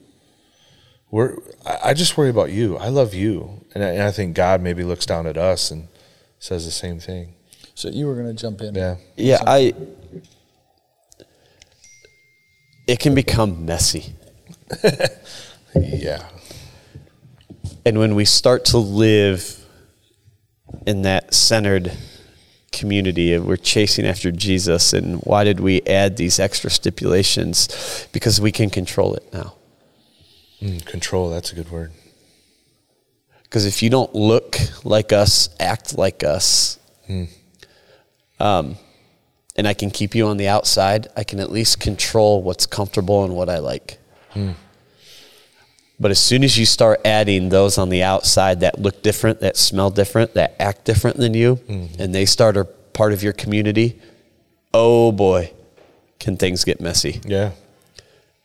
[1.10, 2.78] We're, I I just worry about you.
[2.78, 5.88] I love you, and I, and I think God maybe looks down at us and
[6.40, 7.34] says the same thing.
[7.76, 8.76] So you were going to jump in.
[8.76, 9.74] Yeah, Yeah, I.
[12.88, 14.14] It can become messy.
[15.76, 16.28] yeah,
[17.86, 19.61] And when we start to live
[20.86, 21.92] in that centered
[22.72, 28.08] community and we're chasing after Jesus, and why did we add these extra stipulations?
[28.12, 29.56] Because we can control it now.
[30.62, 31.30] Mm, control.
[31.30, 31.92] That's a good word.
[33.44, 34.56] Because if you don't look
[34.86, 36.80] like us, act like us,
[38.40, 38.78] um,
[39.58, 43.26] and I can keep you on the outside, I can at least control what's comfortable
[43.26, 44.00] and what I like.
[46.02, 49.56] But as soon as you start adding those on the outside that look different, that
[49.56, 52.02] smell different, that act different than you, mm-hmm.
[52.02, 54.00] and they start a part of your community,
[54.74, 55.54] oh boy,
[56.20, 57.22] can things get messy.
[57.24, 57.52] Yeah,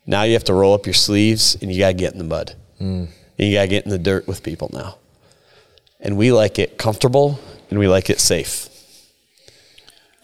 [0.05, 2.25] Now you have to roll up your sleeves and you got to get in the
[2.25, 2.55] mud.
[2.79, 3.09] Mm.
[3.39, 4.99] And you got to get in the dirt with people now.
[5.99, 7.41] And we like it comfortable
[7.71, 8.69] and we like it safe.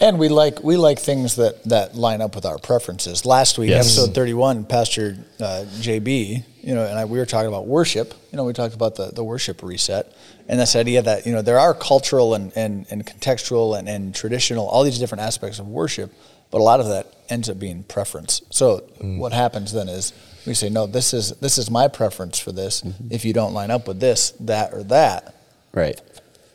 [0.03, 3.25] And we like we like things that that line up with our preferences.
[3.25, 3.87] Last week, Yes.
[3.97, 8.13] episode thirty-one, Pastor uh, JB, you know, and I, we were talking about worship.
[8.33, 10.13] You know, we talked about the, the worship reset
[10.49, 14.13] and this idea that you know there are cultural and and, and contextual and, and
[14.13, 16.13] traditional, all these different aspects of worship,
[16.51, 18.43] but a lot of that ends up being preference.
[18.51, 20.13] So what happens then is
[20.47, 22.83] we say, no, this is this is my preference for this.
[23.09, 25.37] If you don't line up with this, that, or that,
[25.73, 26.01] Right.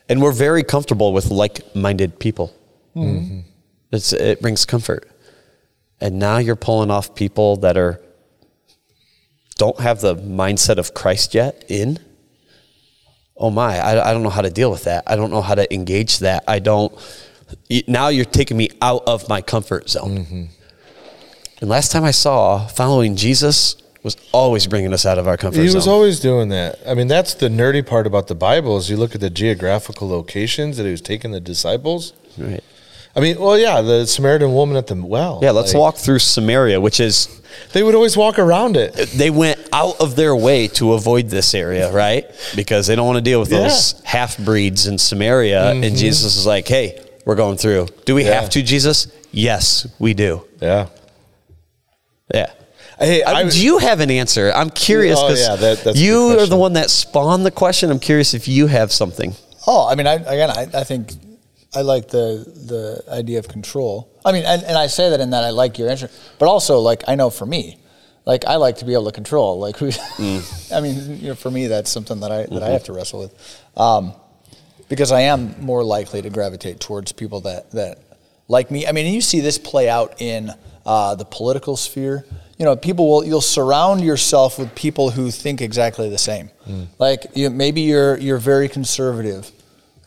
[0.09, 2.53] And we're very comfortable with like minded people.
[3.91, 5.09] It's, it brings comfort.
[5.99, 8.01] And now you're pulling off people that are
[9.57, 11.99] don't have the mindset of Christ yet in.
[13.35, 15.03] Oh my, I, I don't know how to deal with that.
[15.07, 16.43] I don't know how to engage that.
[16.47, 16.93] I don't.
[17.87, 20.49] Now you're taking me out of my comfort zone.
[21.59, 25.59] And last time I saw following Jesus was always bringing us out of our comfort
[25.59, 25.73] he zone.
[25.73, 26.79] He was always doing that.
[26.87, 28.77] I mean, that's the nerdy part about the Bible.
[28.77, 32.13] Is you look at the geographical locations that he was taking the disciples.
[32.37, 32.63] right.
[33.17, 35.39] I mean, well, yeah, the Samaritan woman at the well.
[35.41, 37.41] Yeah, let's like, walk through Samaria, which is
[37.73, 38.93] They would always walk around it.
[38.93, 42.25] they went out of their way to avoid this area, right?
[42.55, 45.71] Because they don't want to deal with those half breeds in Samaria.
[45.71, 45.95] And mm-hmm.
[45.95, 47.87] Jesus is like, hey, we're going through.
[48.05, 48.39] Do we Yeah.
[48.39, 49.07] have to, Jesus?
[49.31, 50.45] Yes, we do.
[50.61, 50.87] Yeah.
[52.31, 52.51] Yeah.
[52.99, 54.51] Hey, I, I, do you have an answer?
[54.53, 57.89] I'm curious Oh, yeah, that- that's a you are the one that spawned the question.
[57.89, 59.33] I'm curious if you have something.
[59.65, 61.13] Oh, I mean, I, again, I, I think
[61.73, 64.09] I like the the idea of control.
[64.25, 66.79] I mean, and, and I say that in that I like your answer, but also
[66.79, 67.77] like I know for me,
[68.25, 69.59] like I like to be able to control.
[69.59, 69.91] Like who?
[70.73, 73.21] I mean, you know, for me, that's something that I that I have to wrestle
[73.21, 74.13] with, um,
[74.89, 77.99] because I am more likely to gravitate towards people that that
[78.47, 78.87] like me.
[78.87, 80.51] I mean, you see this play out in
[80.85, 82.25] uh, the political sphere.
[82.57, 86.49] You know, people will you'll surround yourself with people who think exactly the same.
[86.97, 89.51] Like you, maybe you're you're very conservative,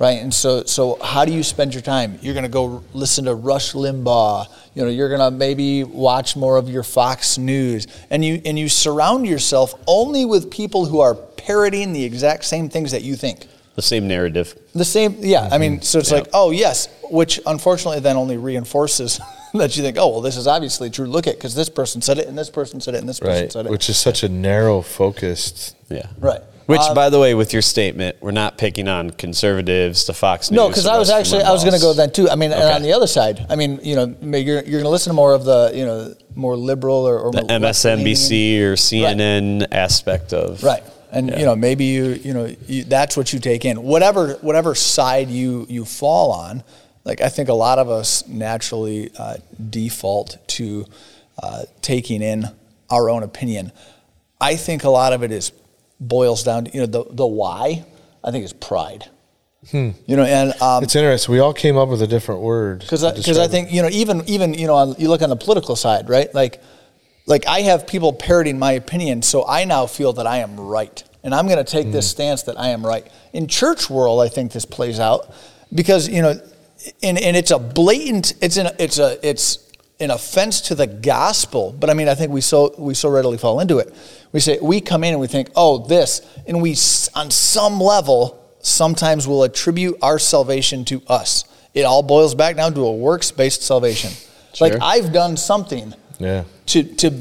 [0.00, 0.18] right?
[0.18, 2.18] And so so how do you spend your time?
[2.22, 4.48] You're going to go listen to Rush Limbaugh.
[4.74, 8.58] You know, you're going to maybe watch more of your Fox News, and you and
[8.58, 13.14] you surround yourself only with people who are parroting the exact same things that you
[13.14, 13.46] think.
[13.76, 14.58] The same narrative.
[14.74, 15.48] The same, yeah.
[15.50, 16.24] I mean, so it's mm-hmm.
[16.24, 19.20] like, oh yes, which unfortunately then only reinforces
[19.54, 21.06] that you think, oh well, this is obviously true.
[21.06, 23.42] Look at because this person said it, and this person said it, and this person
[23.42, 23.70] right, said it.
[23.70, 25.76] which is such a narrow focused.
[25.88, 26.06] Yeah.
[26.18, 26.40] Right.
[26.70, 30.50] Which, Uh, by the way, with your statement, we're not picking on conservatives, the Fox
[30.50, 30.56] News.
[30.56, 32.28] no, because I was actually I was going to go then too.
[32.30, 32.72] I mean, and Okay.
[32.74, 35.34] on the other side, I mean, you know, you're you're going to listen to more
[35.34, 40.82] of the you know more liberal or, or the MSNBC or CNN aspect of Right.
[41.12, 41.38] And Yeah.
[41.40, 45.28] you know maybe you you know you, that's what you take in whatever whatever side
[45.28, 46.62] you you fall on.
[47.04, 49.36] Like I think a lot of us naturally uh,
[49.70, 50.86] default to
[51.42, 52.48] uh, taking in
[52.90, 53.72] our own opinion.
[54.40, 55.50] I think a lot of it is
[56.00, 57.84] boils down to you know the the why.
[58.22, 59.08] I think is pride.
[59.72, 61.32] You know, and um, It's interesting.
[61.32, 62.80] We all came up with a different word.
[62.80, 65.28] because because I describe think you know even even you know on, you look on
[65.28, 66.34] the political side, right?
[66.34, 66.62] Like
[67.26, 71.04] like I have people parroting my opinion, so I now feel that I am right,
[71.22, 73.06] and I'm going to take this stance that I am right.
[73.32, 75.32] In church world, I think this plays out
[75.72, 76.40] because you know,
[77.02, 79.69] and and it's a blatant, it's an it's a it's
[80.00, 81.74] an offense to the gospel.
[81.78, 83.94] But I mean, I think we so we so readily fall into it.
[84.32, 86.70] We say we come in and we think, oh, this, and we
[87.14, 91.44] on some level sometimes will attribute our salvation to us.
[91.74, 94.10] It all boils back down to a works based salvation.
[94.60, 96.44] Like I've done something Yeah.
[96.66, 97.12] to to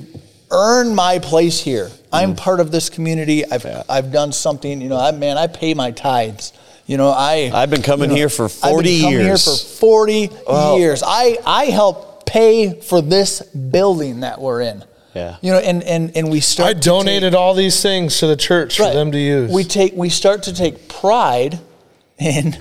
[0.52, 1.92] earn my place here.
[2.12, 2.38] I'm mm.
[2.38, 3.46] part of this community.
[3.46, 4.82] I've I've done something.
[4.82, 6.54] You know, I man, I pay my tithes.
[6.88, 9.26] You know, I I've been coming you know, here for I've 40 been years.
[9.26, 11.04] here for 40 years.
[11.06, 14.84] I I help pay for this building that we're in.
[15.16, 15.38] Yeah.
[15.42, 16.70] You know, and and and we start.
[16.70, 19.52] I to donated take- all these things to the church for them to use.
[19.52, 21.60] We take we start to take pride
[22.20, 22.56] in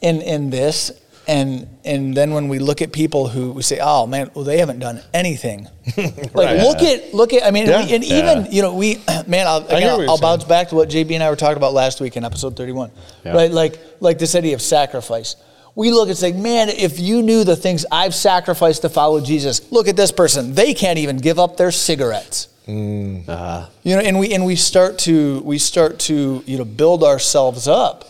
[0.00, 0.92] in in this
[1.26, 4.58] and and then when we look at people who we say, oh man, well they
[4.58, 5.66] haven't done anything.
[5.96, 6.58] like Right.
[6.58, 7.84] look at look at I mean, Yeah.
[7.86, 10.44] we, and even you know we man I'll, again, hear what I'll, you're I'll bounce
[10.44, 12.92] back to what JB and I were talking about last week in episode thirty one,
[13.24, 13.32] Yeah.
[13.32, 13.50] right?
[13.50, 15.34] Like like this idea of sacrifice.
[15.76, 19.70] We look and say, man, if you knew the things I've sacrificed to follow Jesus,
[19.72, 20.54] look at this person.
[20.54, 24.98] They can't even give up their cigarettes Uh, you know and we and we start
[25.00, 28.04] to we start to you know build ourselves up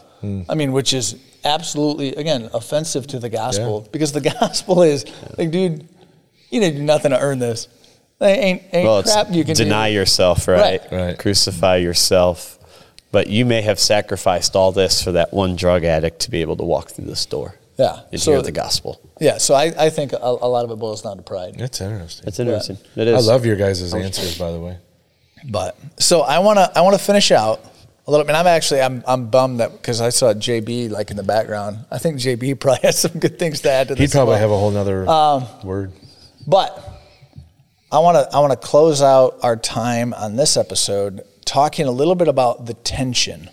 [0.49, 3.89] i mean which is absolutely again offensive to the gospel Yeah.
[3.91, 5.05] because the gospel is
[5.37, 5.89] like dude
[6.51, 7.67] you didn't do nothing to earn this
[8.21, 9.95] There ain't ain't well, it's crap you can deny do.
[9.97, 10.61] yourself, right?
[10.61, 10.93] Right.
[10.93, 11.19] Right.
[11.19, 12.59] Crucify yourself.
[13.15, 16.57] But you may have sacrificed all this for that one drug addict to be able
[16.57, 19.01] to walk through this door yeah and so hear the gospel.
[19.21, 21.81] yeah so i, I think a, a lot of it boils down to pride That's
[21.81, 22.25] interesting.
[22.25, 22.79] That's interesting.
[22.97, 24.79] It I love your guys' answers, by the way.
[25.57, 27.59] But so I want to I want to finish out
[28.07, 28.35] a little bit.
[28.37, 31.79] I'm actually I'm I'm bummed that because I saw JB like in the background.
[31.91, 34.13] I think JB probably has some good things to add to this.
[34.13, 34.41] He'd probably well.
[34.41, 35.93] have a whole other Um, word.
[36.47, 36.71] But
[37.93, 41.91] I want to I want to close out our time on this episode talking a
[41.91, 43.51] little bit about the tension,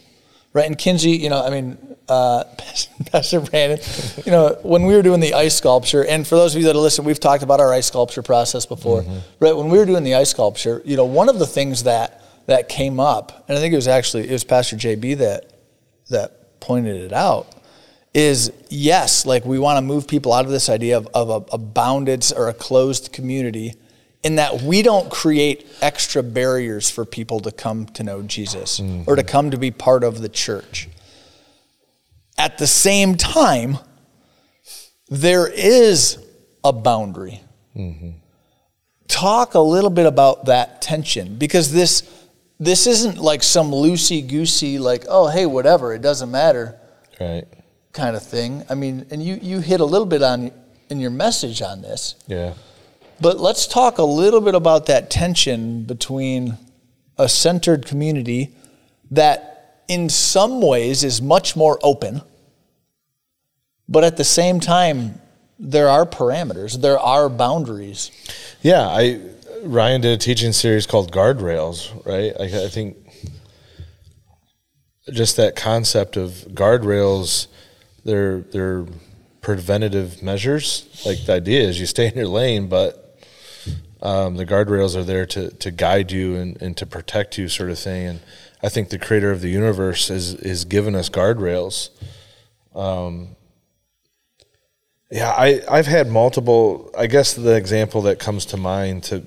[0.53, 0.65] right?
[0.65, 1.77] And Kinsey, you know, I mean,
[2.07, 2.43] uh,
[3.11, 3.79] Pastor Brandon,
[4.25, 6.75] you know, when we were doing the ice sculpture, and for those of you that
[6.75, 9.03] listen, we've talked about our ice sculpture process before,
[9.39, 9.55] right?
[9.55, 12.67] When we were doing the ice sculpture, you know, one of the things that that
[12.67, 15.53] came up, and I think it was actually it was Pastor JB that
[16.09, 17.47] that pointed it out
[18.13, 21.55] is yes, like we want to move people out of this idea of, of a,
[21.55, 23.75] a bounded or a closed community
[24.23, 28.83] in that we don't create extra barriers for people to come to know Jesus or
[28.83, 29.27] to mm-hmm.
[29.27, 30.87] come to be part of the church.
[32.37, 33.77] At the same time,
[35.09, 36.17] there is
[36.63, 37.41] a boundary.
[37.75, 38.11] Mm-hmm.
[39.07, 42.09] Talk a little bit about that tension because this
[42.59, 46.79] this isn't like some loosey goosey like oh hey whatever it doesn't matter
[47.21, 47.45] Right.
[47.93, 48.63] kind of thing.
[48.69, 50.51] I mean, and you, you hit a little bit on
[50.89, 52.53] in your message on this, Yeah.
[53.21, 56.57] But let's talk a little bit about that tension between
[57.17, 58.49] a centered community
[59.11, 62.21] that in some ways is much more open,
[63.87, 65.19] but at the same time,
[65.59, 68.09] there are parameters, there are boundaries.
[68.61, 69.19] Yeah, I
[69.63, 72.33] Ryan did a teaching series called Guardrails, right?
[72.39, 72.97] I, I think
[75.11, 77.47] just that concept of guardrails,
[78.03, 78.85] they're they're
[79.41, 81.03] preventative measures.
[81.05, 83.00] Like the idea is you stay in your lane, but
[84.01, 87.69] um, the guardrails are there to, to guide you and, and to protect you, sort
[87.69, 88.07] of thing.
[88.07, 88.19] And
[88.63, 91.89] I think the creator of the universe is is given us guardrails.
[92.75, 93.35] Um,
[95.11, 96.89] yeah, I, I've had multiple.
[96.97, 99.23] I guess the example that comes to mind to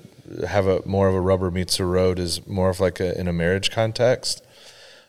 [0.47, 3.27] have a more of a rubber meets the road is more of like a, in
[3.27, 4.43] a marriage context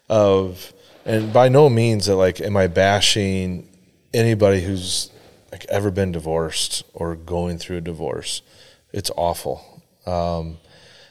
[0.09, 0.73] of,
[1.05, 3.69] and by no means that like am I bashing
[4.13, 5.11] anybody who's
[5.51, 8.43] like ever been divorced or going through a divorce.
[8.97, 9.83] It's awful.
[10.07, 10.57] Um,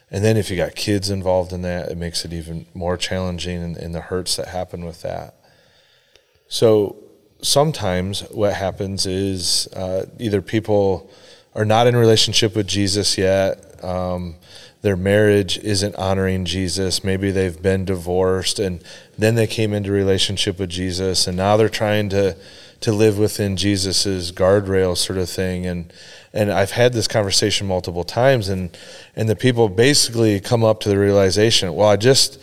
[0.10, 3.62] and then if you got kids involved in that, it makes it even more challenging
[3.62, 5.36] and, and the hurts that happen with that.
[6.48, 6.96] So
[7.44, 11.12] sometimes what happens is uh, either people
[11.54, 13.84] are not in relationship with Jesus yet.
[13.84, 14.38] Um,
[14.82, 17.04] their marriage isn't honoring Jesus.
[17.04, 18.84] Maybe they've been divorced and
[19.16, 22.36] then they came into relationship with Jesus and now they're trying to
[22.82, 25.66] to live within Jesus's guardrail sort of thing.
[25.66, 25.92] And
[26.36, 28.78] and I've had this conversation multiple times and
[29.16, 32.40] and the people basically come up to the realization, well, I just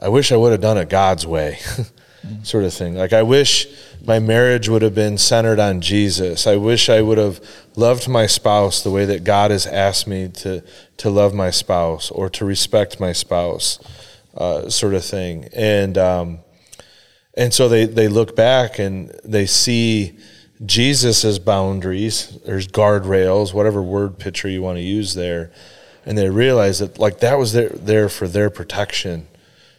[0.00, 1.58] I wish I would have done it God's way.
[2.42, 2.94] sort of thing.
[2.94, 3.66] Like I wish
[4.02, 6.46] my marriage would have been centered on Jesus.
[6.46, 7.38] I wish I would have
[7.76, 10.62] loved my spouse the way that God has asked me to
[10.96, 13.78] to love my spouse or to respect my spouse,
[14.38, 15.50] uh, sort of thing.
[15.52, 16.38] And um,
[17.36, 20.16] And so they, they look back and they see
[20.64, 25.50] Jesus as boundaries, there's guardrails, whatever word picture you want to use there.
[26.06, 29.26] And they realize that like that was there there for their protection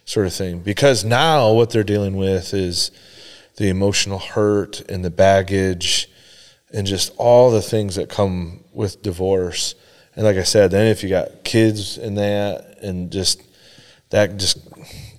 [0.04, 0.60] sort of thing.
[0.60, 2.90] Because now what they're dealing with is
[3.56, 6.10] the emotional hurt and the baggage
[6.72, 9.74] and just all the things that come with divorce.
[10.14, 13.42] And like I said, then if you got kids in that and just
[14.10, 14.58] that just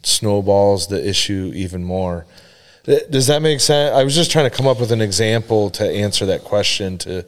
[0.05, 2.25] snowballs the issue even more.
[2.87, 3.93] Does that make sense?
[3.93, 7.25] I was just trying to come up with an example to answer that question to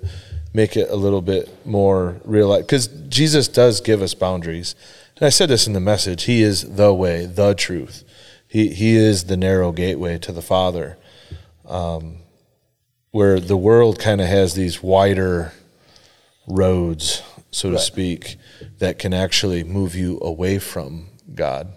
[0.54, 4.74] make it a little bit more real because Jesus does give us boundaries.
[5.18, 6.24] And I said this in the message.
[6.24, 8.06] He is the way, the truth.
[8.48, 10.98] He he is the narrow gateway to the Father.
[11.68, 12.20] Um,
[13.12, 15.52] where the world kind of has these wider
[16.48, 17.82] roads, so to right.
[17.82, 18.38] speak,
[18.78, 21.76] that can actually move you away from God.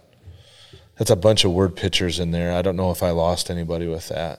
[1.02, 2.52] That's a bunch of word pictures in there.
[2.52, 4.38] I don't know if I lost anybody with that.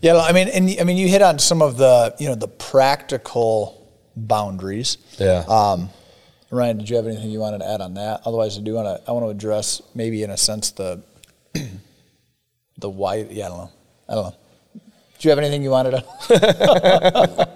[0.00, 2.46] Yeah, I mean, and I mean, you hit on some of the you know the
[2.46, 4.96] practical boundaries.
[5.18, 5.42] Yeah.
[5.48, 5.90] Um,
[6.52, 8.20] Ryan, did you have anything you wanted to add on that?
[8.24, 11.02] Otherwise, I do want to I want to address maybe in a sense the
[12.78, 13.26] the why.
[13.28, 13.70] Yeah, I don't know.
[14.08, 14.36] I don't know.
[14.74, 14.82] Do
[15.18, 17.48] you have anything you wanted to?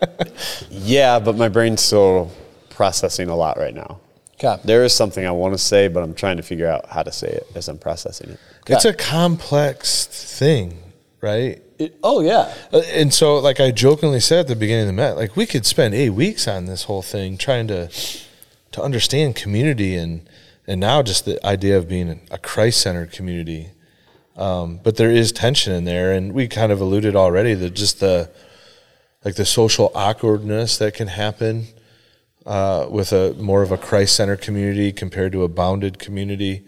[0.70, 2.32] yeah, but my brain's still
[2.70, 4.00] processing a lot right now.
[4.42, 4.60] Okay.
[4.64, 7.12] There is something I want to say, but I'm trying to figure out how to
[7.12, 8.40] say it as I'm processing it.
[8.62, 8.74] Okay.
[8.74, 10.78] It's a complex thing,
[11.20, 11.62] right?
[11.78, 12.54] It, oh yeah.
[12.72, 15.44] Uh, and so, like I jokingly said at the beginning of the met, like we
[15.44, 17.90] could spend eight weeks on this whole thing trying to
[18.72, 20.28] to understand community and
[20.66, 23.70] and now just the idea of being a Christ centered community.
[24.36, 28.00] Um, but there is tension in there, and we kind of alluded already that just
[28.00, 28.30] the
[29.22, 31.66] like the social awkwardness that can happen
[32.46, 36.64] uh, with a more of a Christ centered community compared to a bounded community,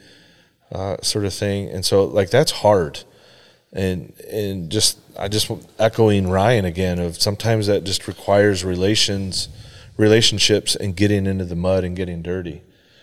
[0.70, 1.68] uh, sort of thing.
[1.68, 3.04] And so, like that's hard,
[3.72, 9.48] and and just I just echoing Ryan again of sometimes that just requires relations,
[9.96, 12.62] relationships, and getting into the mud and getting dirty.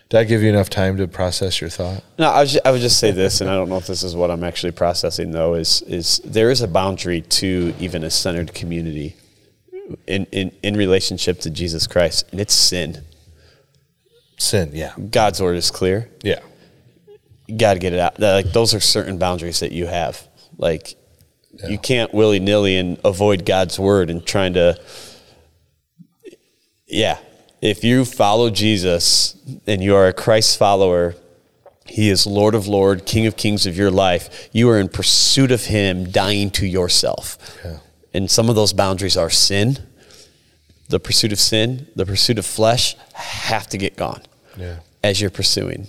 [0.09, 2.03] Did I give you enough time to process your thought?
[2.17, 4.01] No, I, was just, I would just say this, and I don't know if this
[4.01, 5.53] is what I'm actually processing though.
[5.53, 9.15] Is is there is a boundary to even a centered community
[10.07, 13.03] in, in, in relationship to Jesus Christ, and it's sin.
[14.37, 14.93] Sin, yeah.
[15.09, 16.09] God's word is clear.
[16.23, 16.39] Yeah.
[17.47, 18.19] You got to get it out.
[18.19, 20.27] Like those are certain boundaries that you have.
[20.57, 20.95] Like
[21.53, 21.67] yeah.
[21.67, 24.79] you can't willy nilly and avoid God's word and trying to.
[26.87, 27.19] Yeah,
[27.61, 29.35] if you follow Jesus
[29.67, 31.15] and you are a Christ follower,
[31.85, 34.49] He is Lord of Lord, King of Kings of your life.
[34.51, 37.59] You are in pursuit of Him, dying to yourself.
[37.63, 37.79] Yeah
[38.13, 39.77] and some of those boundaries are sin,
[40.89, 44.21] the pursuit of sin, the pursuit of flesh have to get gone
[44.57, 44.79] yeah.
[45.03, 45.87] as you're pursuing.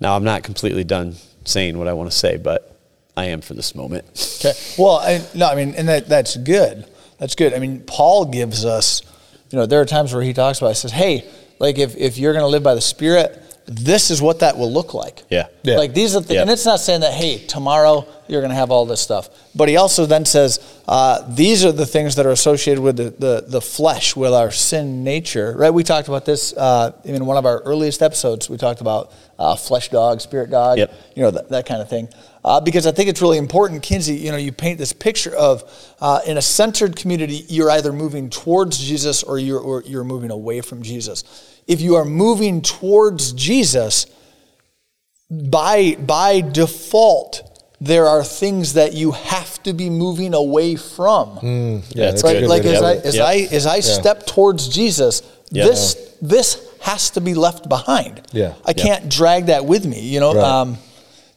[0.00, 2.80] Now, I'm not completely done saying what I want to say, but
[3.16, 4.04] I am for this moment.
[4.40, 4.58] Okay.
[4.78, 6.86] Well, I, no, I mean, and that, that's good.
[7.18, 7.52] That's good.
[7.52, 9.02] I mean, Paul gives us,
[9.50, 11.28] you know, there are times where he talks about, he says, hey,
[11.58, 14.72] like if, if you're going to live by the Spirit, this is what that will
[14.72, 15.22] look like.
[15.30, 15.46] Yeah.
[15.62, 15.76] yeah.
[15.76, 16.42] Like these are the, yeah.
[16.42, 19.28] and it's not saying that, hey, tomorrow you're going to have all this stuff.
[19.54, 20.58] But he also then says,
[20.88, 24.50] uh, these are the things that are associated with the, the, the, flesh, with our
[24.50, 25.70] sin nature, right?
[25.70, 28.50] We talked about this uh, in one of our earliest episodes.
[28.50, 30.92] We talked about uh, flesh dog, spirit dog, yep.
[31.14, 32.08] you know, that, that kind of thing.
[32.44, 35.62] Uh, because I think it's really important, Kinsey, you know, you paint this picture of
[36.00, 40.30] uh, in a centered community, you're either moving towards Jesus or you're, or you're moving
[40.30, 44.06] away from Jesus if you are moving towards Jesus,
[45.30, 47.48] by, by default,
[47.80, 51.38] there are things that you have to be moving away from.
[51.38, 52.20] Mm, yeah, right?
[52.20, 52.48] Good.
[52.48, 53.26] Like as I as yep.
[53.26, 53.80] I as I yeah.
[53.80, 55.66] step towards Jesus, yep.
[55.66, 58.22] this this has to be left behind.
[58.30, 60.00] Yeah, I can't drag that with me.
[60.00, 60.44] You know, right.
[60.44, 60.78] um,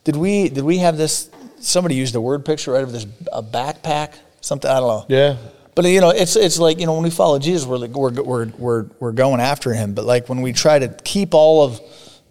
[0.03, 1.31] did we did we have this?
[1.61, 4.13] Somebody used a word picture right of this a backpack
[4.45, 5.05] something I don't know.
[5.07, 5.37] Yeah,
[5.75, 8.11] but you know, it's it's like you know when we follow Jesus, we're like, we're
[8.11, 9.93] we're we're we're going after him.
[9.93, 11.81] But like when we try to keep all of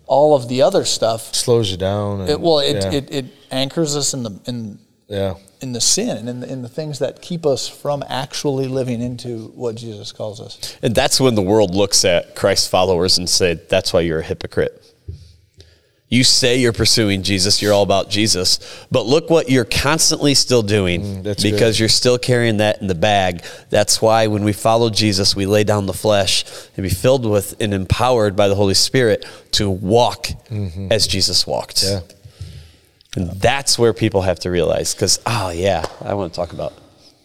[0.06, 2.22] all of the other stuff, slows you down.
[2.22, 2.92] And, it, well, it, yeah.
[2.92, 4.78] it, it anchors us in the in
[5.08, 8.66] yeah in the sin and in the, in the things that keep us from actually
[8.66, 10.76] living into what Jesus calls us.
[10.82, 14.24] And that's when the world looks at Christ followers and say, "That's why you're a
[14.24, 14.80] hypocrite."
[16.14, 20.62] You say you're pursuing Jesus, you're all about Jesus, but look what you're constantly still
[20.62, 21.42] doing mm, because
[21.74, 21.78] good.
[21.80, 23.42] you're still carrying that in the bag.
[23.68, 26.44] That's why when we follow Jesus, we lay down the flesh
[26.76, 30.92] and be filled with and empowered by the Holy Spirit to walk mm-hmm.
[30.92, 31.82] as Jesus walked.
[31.82, 32.02] Yeah.
[33.16, 36.74] And that's where people have to realize because, oh, yeah, I want to talk about.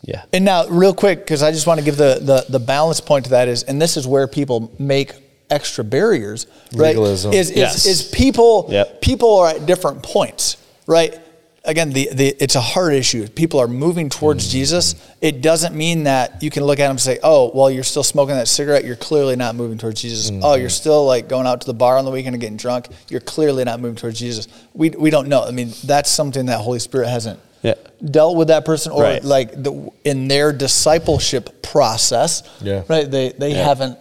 [0.01, 0.23] Yeah.
[0.33, 3.25] And now, real quick, because I just want to give the, the, the balance point
[3.25, 5.13] to that is, and this is where people make
[5.49, 6.89] extra barriers, right?
[6.95, 7.33] Legalism.
[7.33, 7.85] Is, is, yes.
[7.85, 9.01] is people, yep.
[9.01, 11.17] people are at different points, right?
[11.65, 13.27] again, the, the it's a hard issue.
[13.27, 14.51] People are moving towards Mm-hmm.
[14.51, 14.95] Jesus.
[15.21, 18.03] It doesn't mean that you can look at them and say, "Oh, well, you're still
[18.03, 18.85] smoking that cigarette.
[18.85, 20.43] You're clearly not moving towards Jesus." Mm-hmm.
[20.43, 22.87] Oh, you're still like going out to the bar on the weekend and getting drunk.
[23.09, 24.47] You're clearly not moving towards Jesus.
[24.73, 25.43] We we don't know.
[25.43, 27.75] I mean, that's something that Holy Spirit hasn't Yeah.
[28.03, 29.23] dealt with that person or Right.
[29.23, 32.43] like the, in their discipleship process.
[32.61, 32.83] Yeah.
[32.87, 33.09] Right.
[33.11, 33.65] They they Yeah.
[33.65, 33.99] haven't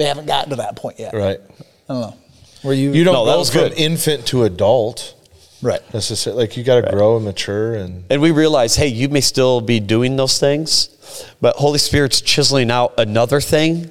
[0.00, 1.12] they haven't gotten to that point yet.
[1.14, 1.40] Right.
[1.88, 2.16] I don't know.
[2.62, 3.72] Where you You don't No, that go was from good.
[3.78, 5.14] infant to adult
[5.62, 5.80] right?
[5.94, 6.42] necessarily.
[6.44, 9.60] Like you got to grow and mature and And we realize, hey, you may still
[9.60, 10.88] be doing those things,
[11.40, 13.90] but Holy Spirit's chiseling out another thing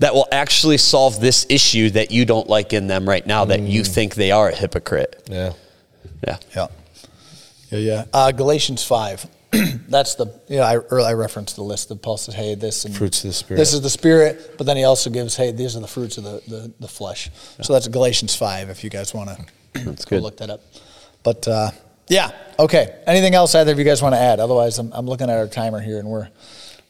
[0.00, 3.60] that will actually solve this issue that you don't like in them right now that
[3.60, 5.22] you think they are a hypocrite.
[5.30, 5.52] yeah.
[6.26, 6.36] Yeah.
[6.56, 6.66] Yeah.
[7.70, 8.04] Yeah, yeah.
[8.12, 9.26] Uh, Galatians 5.
[9.88, 12.84] That's the, you know, I, earlier I referenced the list that Paul says, hey, this
[12.84, 13.58] and Fruits of the Spirit.
[13.58, 16.24] This is the Spirit, but then he also gives, hey, these are the fruits of
[16.24, 17.30] the, the, the flesh.
[17.62, 19.30] So that's Galatians 5 if you guys want
[19.74, 20.22] to That's go good.
[20.22, 20.60] look that up.
[21.22, 21.70] But uh,
[22.08, 23.00] yeah, okay.
[23.06, 24.38] Anything else either of you guys want to add?
[24.38, 26.28] Otherwise, I'm, I'm looking at our timer here and we're,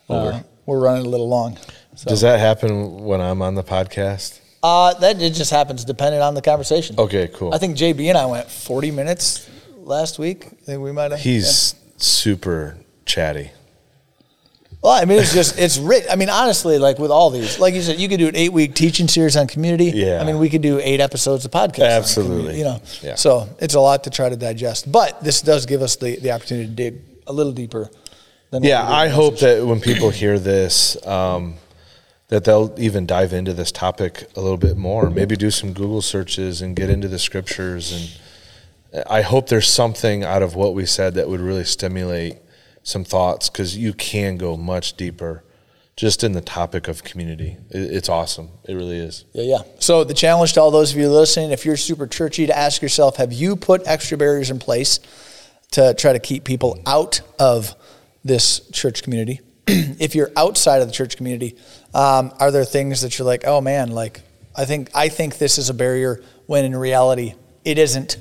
[0.08, 1.56] uh, we're running a little long.
[1.94, 2.10] So.
[2.10, 4.40] Does that happen when I'm on the podcast?
[4.62, 6.96] Uh, that it just happens depending on the conversation.
[6.98, 7.54] Okay, cool.
[7.54, 10.46] I think JB and I went 40 minutes last week.
[10.46, 11.20] I think we might have.
[11.20, 13.50] He's super chatty.
[14.82, 16.04] Well, I mean, it's just it's rich.
[16.08, 18.52] I mean, honestly, like with all these, like you said, you could do an eight
[18.52, 19.86] week teaching series on community.
[19.92, 20.20] Yeah.
[20.20, 21.90] I mean, we could do eight episodes of podcast.
[21.96, 22.58] Absolutely.
[22.58, 23.16] you know, Yeah.
[23.16, 24.90] so it's a lot to try to digest.
[24.90, 27.90] But this does give us the, the opportunity to dig a little deeper.
[28.50, 31.56] Than Yeah, I hope that when people hear this, um,
[32.28, 35.10] that they'll even dive into this topic a little bit more.
[35.10, 37.90] Maybe do some Google searches and get into the scriptures.
[37.92, 38.20] And
[39.08, 42.38] I hope there's something out of what we said that would really stimulate
[42.82, 45.44] some thoughts because you can go much deeper
[45.94, 47.56] just in the topic of community.
[47.70, 48.50] It's awesome.
[48.64, 49.24] It really is.
[49.32, 49.62] Yeah, yeah.
[49.80, 52.80] So the challenge to all those of you listening, if you're super churchy, to ask
[52.80, 55.00] yourself, have you put extra barriers in place
[55.72, 57.74] to try to keep people out of
[58.24, 59.40] this church community?
[59.66, 61.56] if you're outside of the church community,
[61.92, 64.20] um, are there things that you're like, oh man, like
[64.56, 67.34] I think I think this is a barrier when in reality
[67.64, 68.16] it isn't.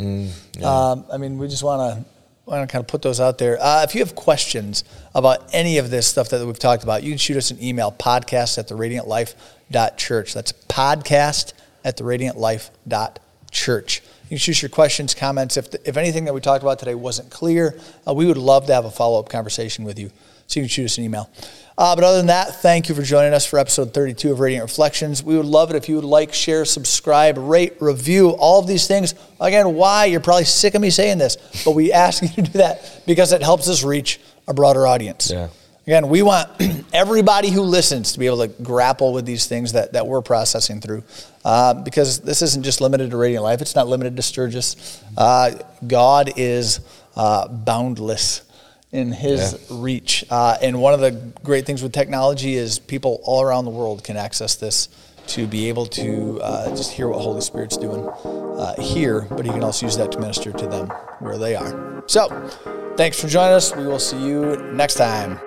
[0.63, 2.05] um, I mean, we just want to
[2.45, 3.57] want to kind of put those out there.
[3.61, 4.83] Uh, if you have questions
[5.13, 7.91] about any of this stuff that we've talked about, you can shoot us an email
[7.91, 10.33] podcast at the radiantlife.church.
[10.33, 14.01] That's podcast at the radiantlife.church.
[14.23, 15.57] You can shoot your questions, comments.
[15.57, 17.77] If, if anything that we talked about today wasn't clear,
[18.07, 20.11] uh, we would love to have a follow up conversation with you.
[20.47, 21.29] So you can shoot us an email.
[21.77, 24.63] Uh, but other than that, thank you for joining us for episode 32 of Radiant
[24.63, 25.23] Reflections.
[25.23, 28.87] We would love it if you would like, share, subscribe, rate, review, all of these
[28.87, 29.13] things.
[29.39, 30.05] Again, why?
[30.05, 33.31] You're probably sick of me saying this, but we ask you to do that because
[33.31, 35.29] it helps us reach a broader audience.
[35.29, 35.49] Yeah.
[35.85, 36.49] Again, we want
[36.93, 40.81] everybody who listens to be able to grapple with these things that, that we're processing
[40.81, 41.03] through.
[41.45, 45.03] Uh, because this isn't just limited to Radiant Life, it's not limited to Sturgis.
[45.15, 45.51] Uh,
[45.85, 46.79] God is
[47.15, 48.41] uh, boundless
[48.97, 49.57] in his Yeah.
[49.79, 50.25] reach.
[50.29, 51.11] Uh, and one of the
[51.43, 54.89] great things with technology is people all around the world can access this
[55.27, 59.51] to be able to uh, just hear what Holy Spirit's doing uh, here, but he
[59.51, 60.87] can also use that to minister to them
[61.19, 62.03] where they are.
[62.07, 62.29] So,
[62.95, 63.75] thanks for joining us.
[63.75, 65.39] We will see you next time.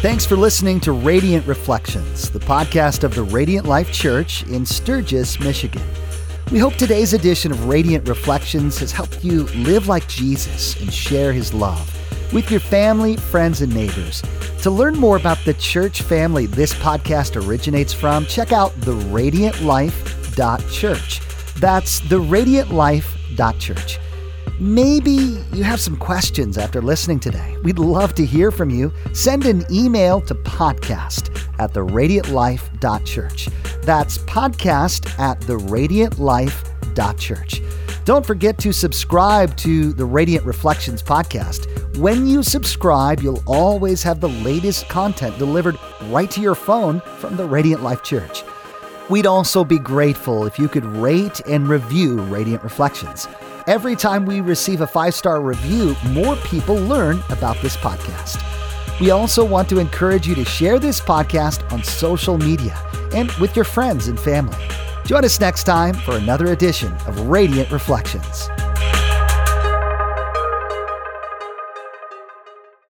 [0.00, 5.40] Thanks for listening to Radiant Reflections, the podcast of the Radiant Life Church in Sturgis,
[5.40, 5.82] Michigan.
[6.50, 11.30] We hope today's edition of Radiant Reflections has helped you live like Jesus and share
[11.30, 11.94] his love
[12.32, 14.22] with your family, friends, and neighbors.
[14.62, 21.20] To learn more about the church family this podcast originates from, check out theradiantlife.church.
[21.60, 23.98] That's theradiantlife.church.
[24.58, 27.58] Maybe you have some questions after listening today.
[27.62, 28.90] We'd love to hear from you.
[29.12, 33.48] Send an email to podcast at theradiantlife.church.
[33.82, 37.62] That's podcast at theradiantlife.church.
[38.04, 41.96] Don't forget to subscribe to the Radiant Reflections podcast.
[41.98, 47.36] When you subscribe, you'll always have the latest content delivered right to your phone from
[47.36, 48.42] the Radiant Life Church.
[49.10, 53.28] We'd also be grateful if you could rate and review Radiant Reflections.
[53.66, 58.42] Every time we receive a five star review, more people learn about this podcast.
[59.00, 62.76] We also want to encourage you to share this podcast on social media
[63.14, 64.58] and with your friends and family.
[65.04, 68.48] Join us next time for another edition of Radiant Reflections.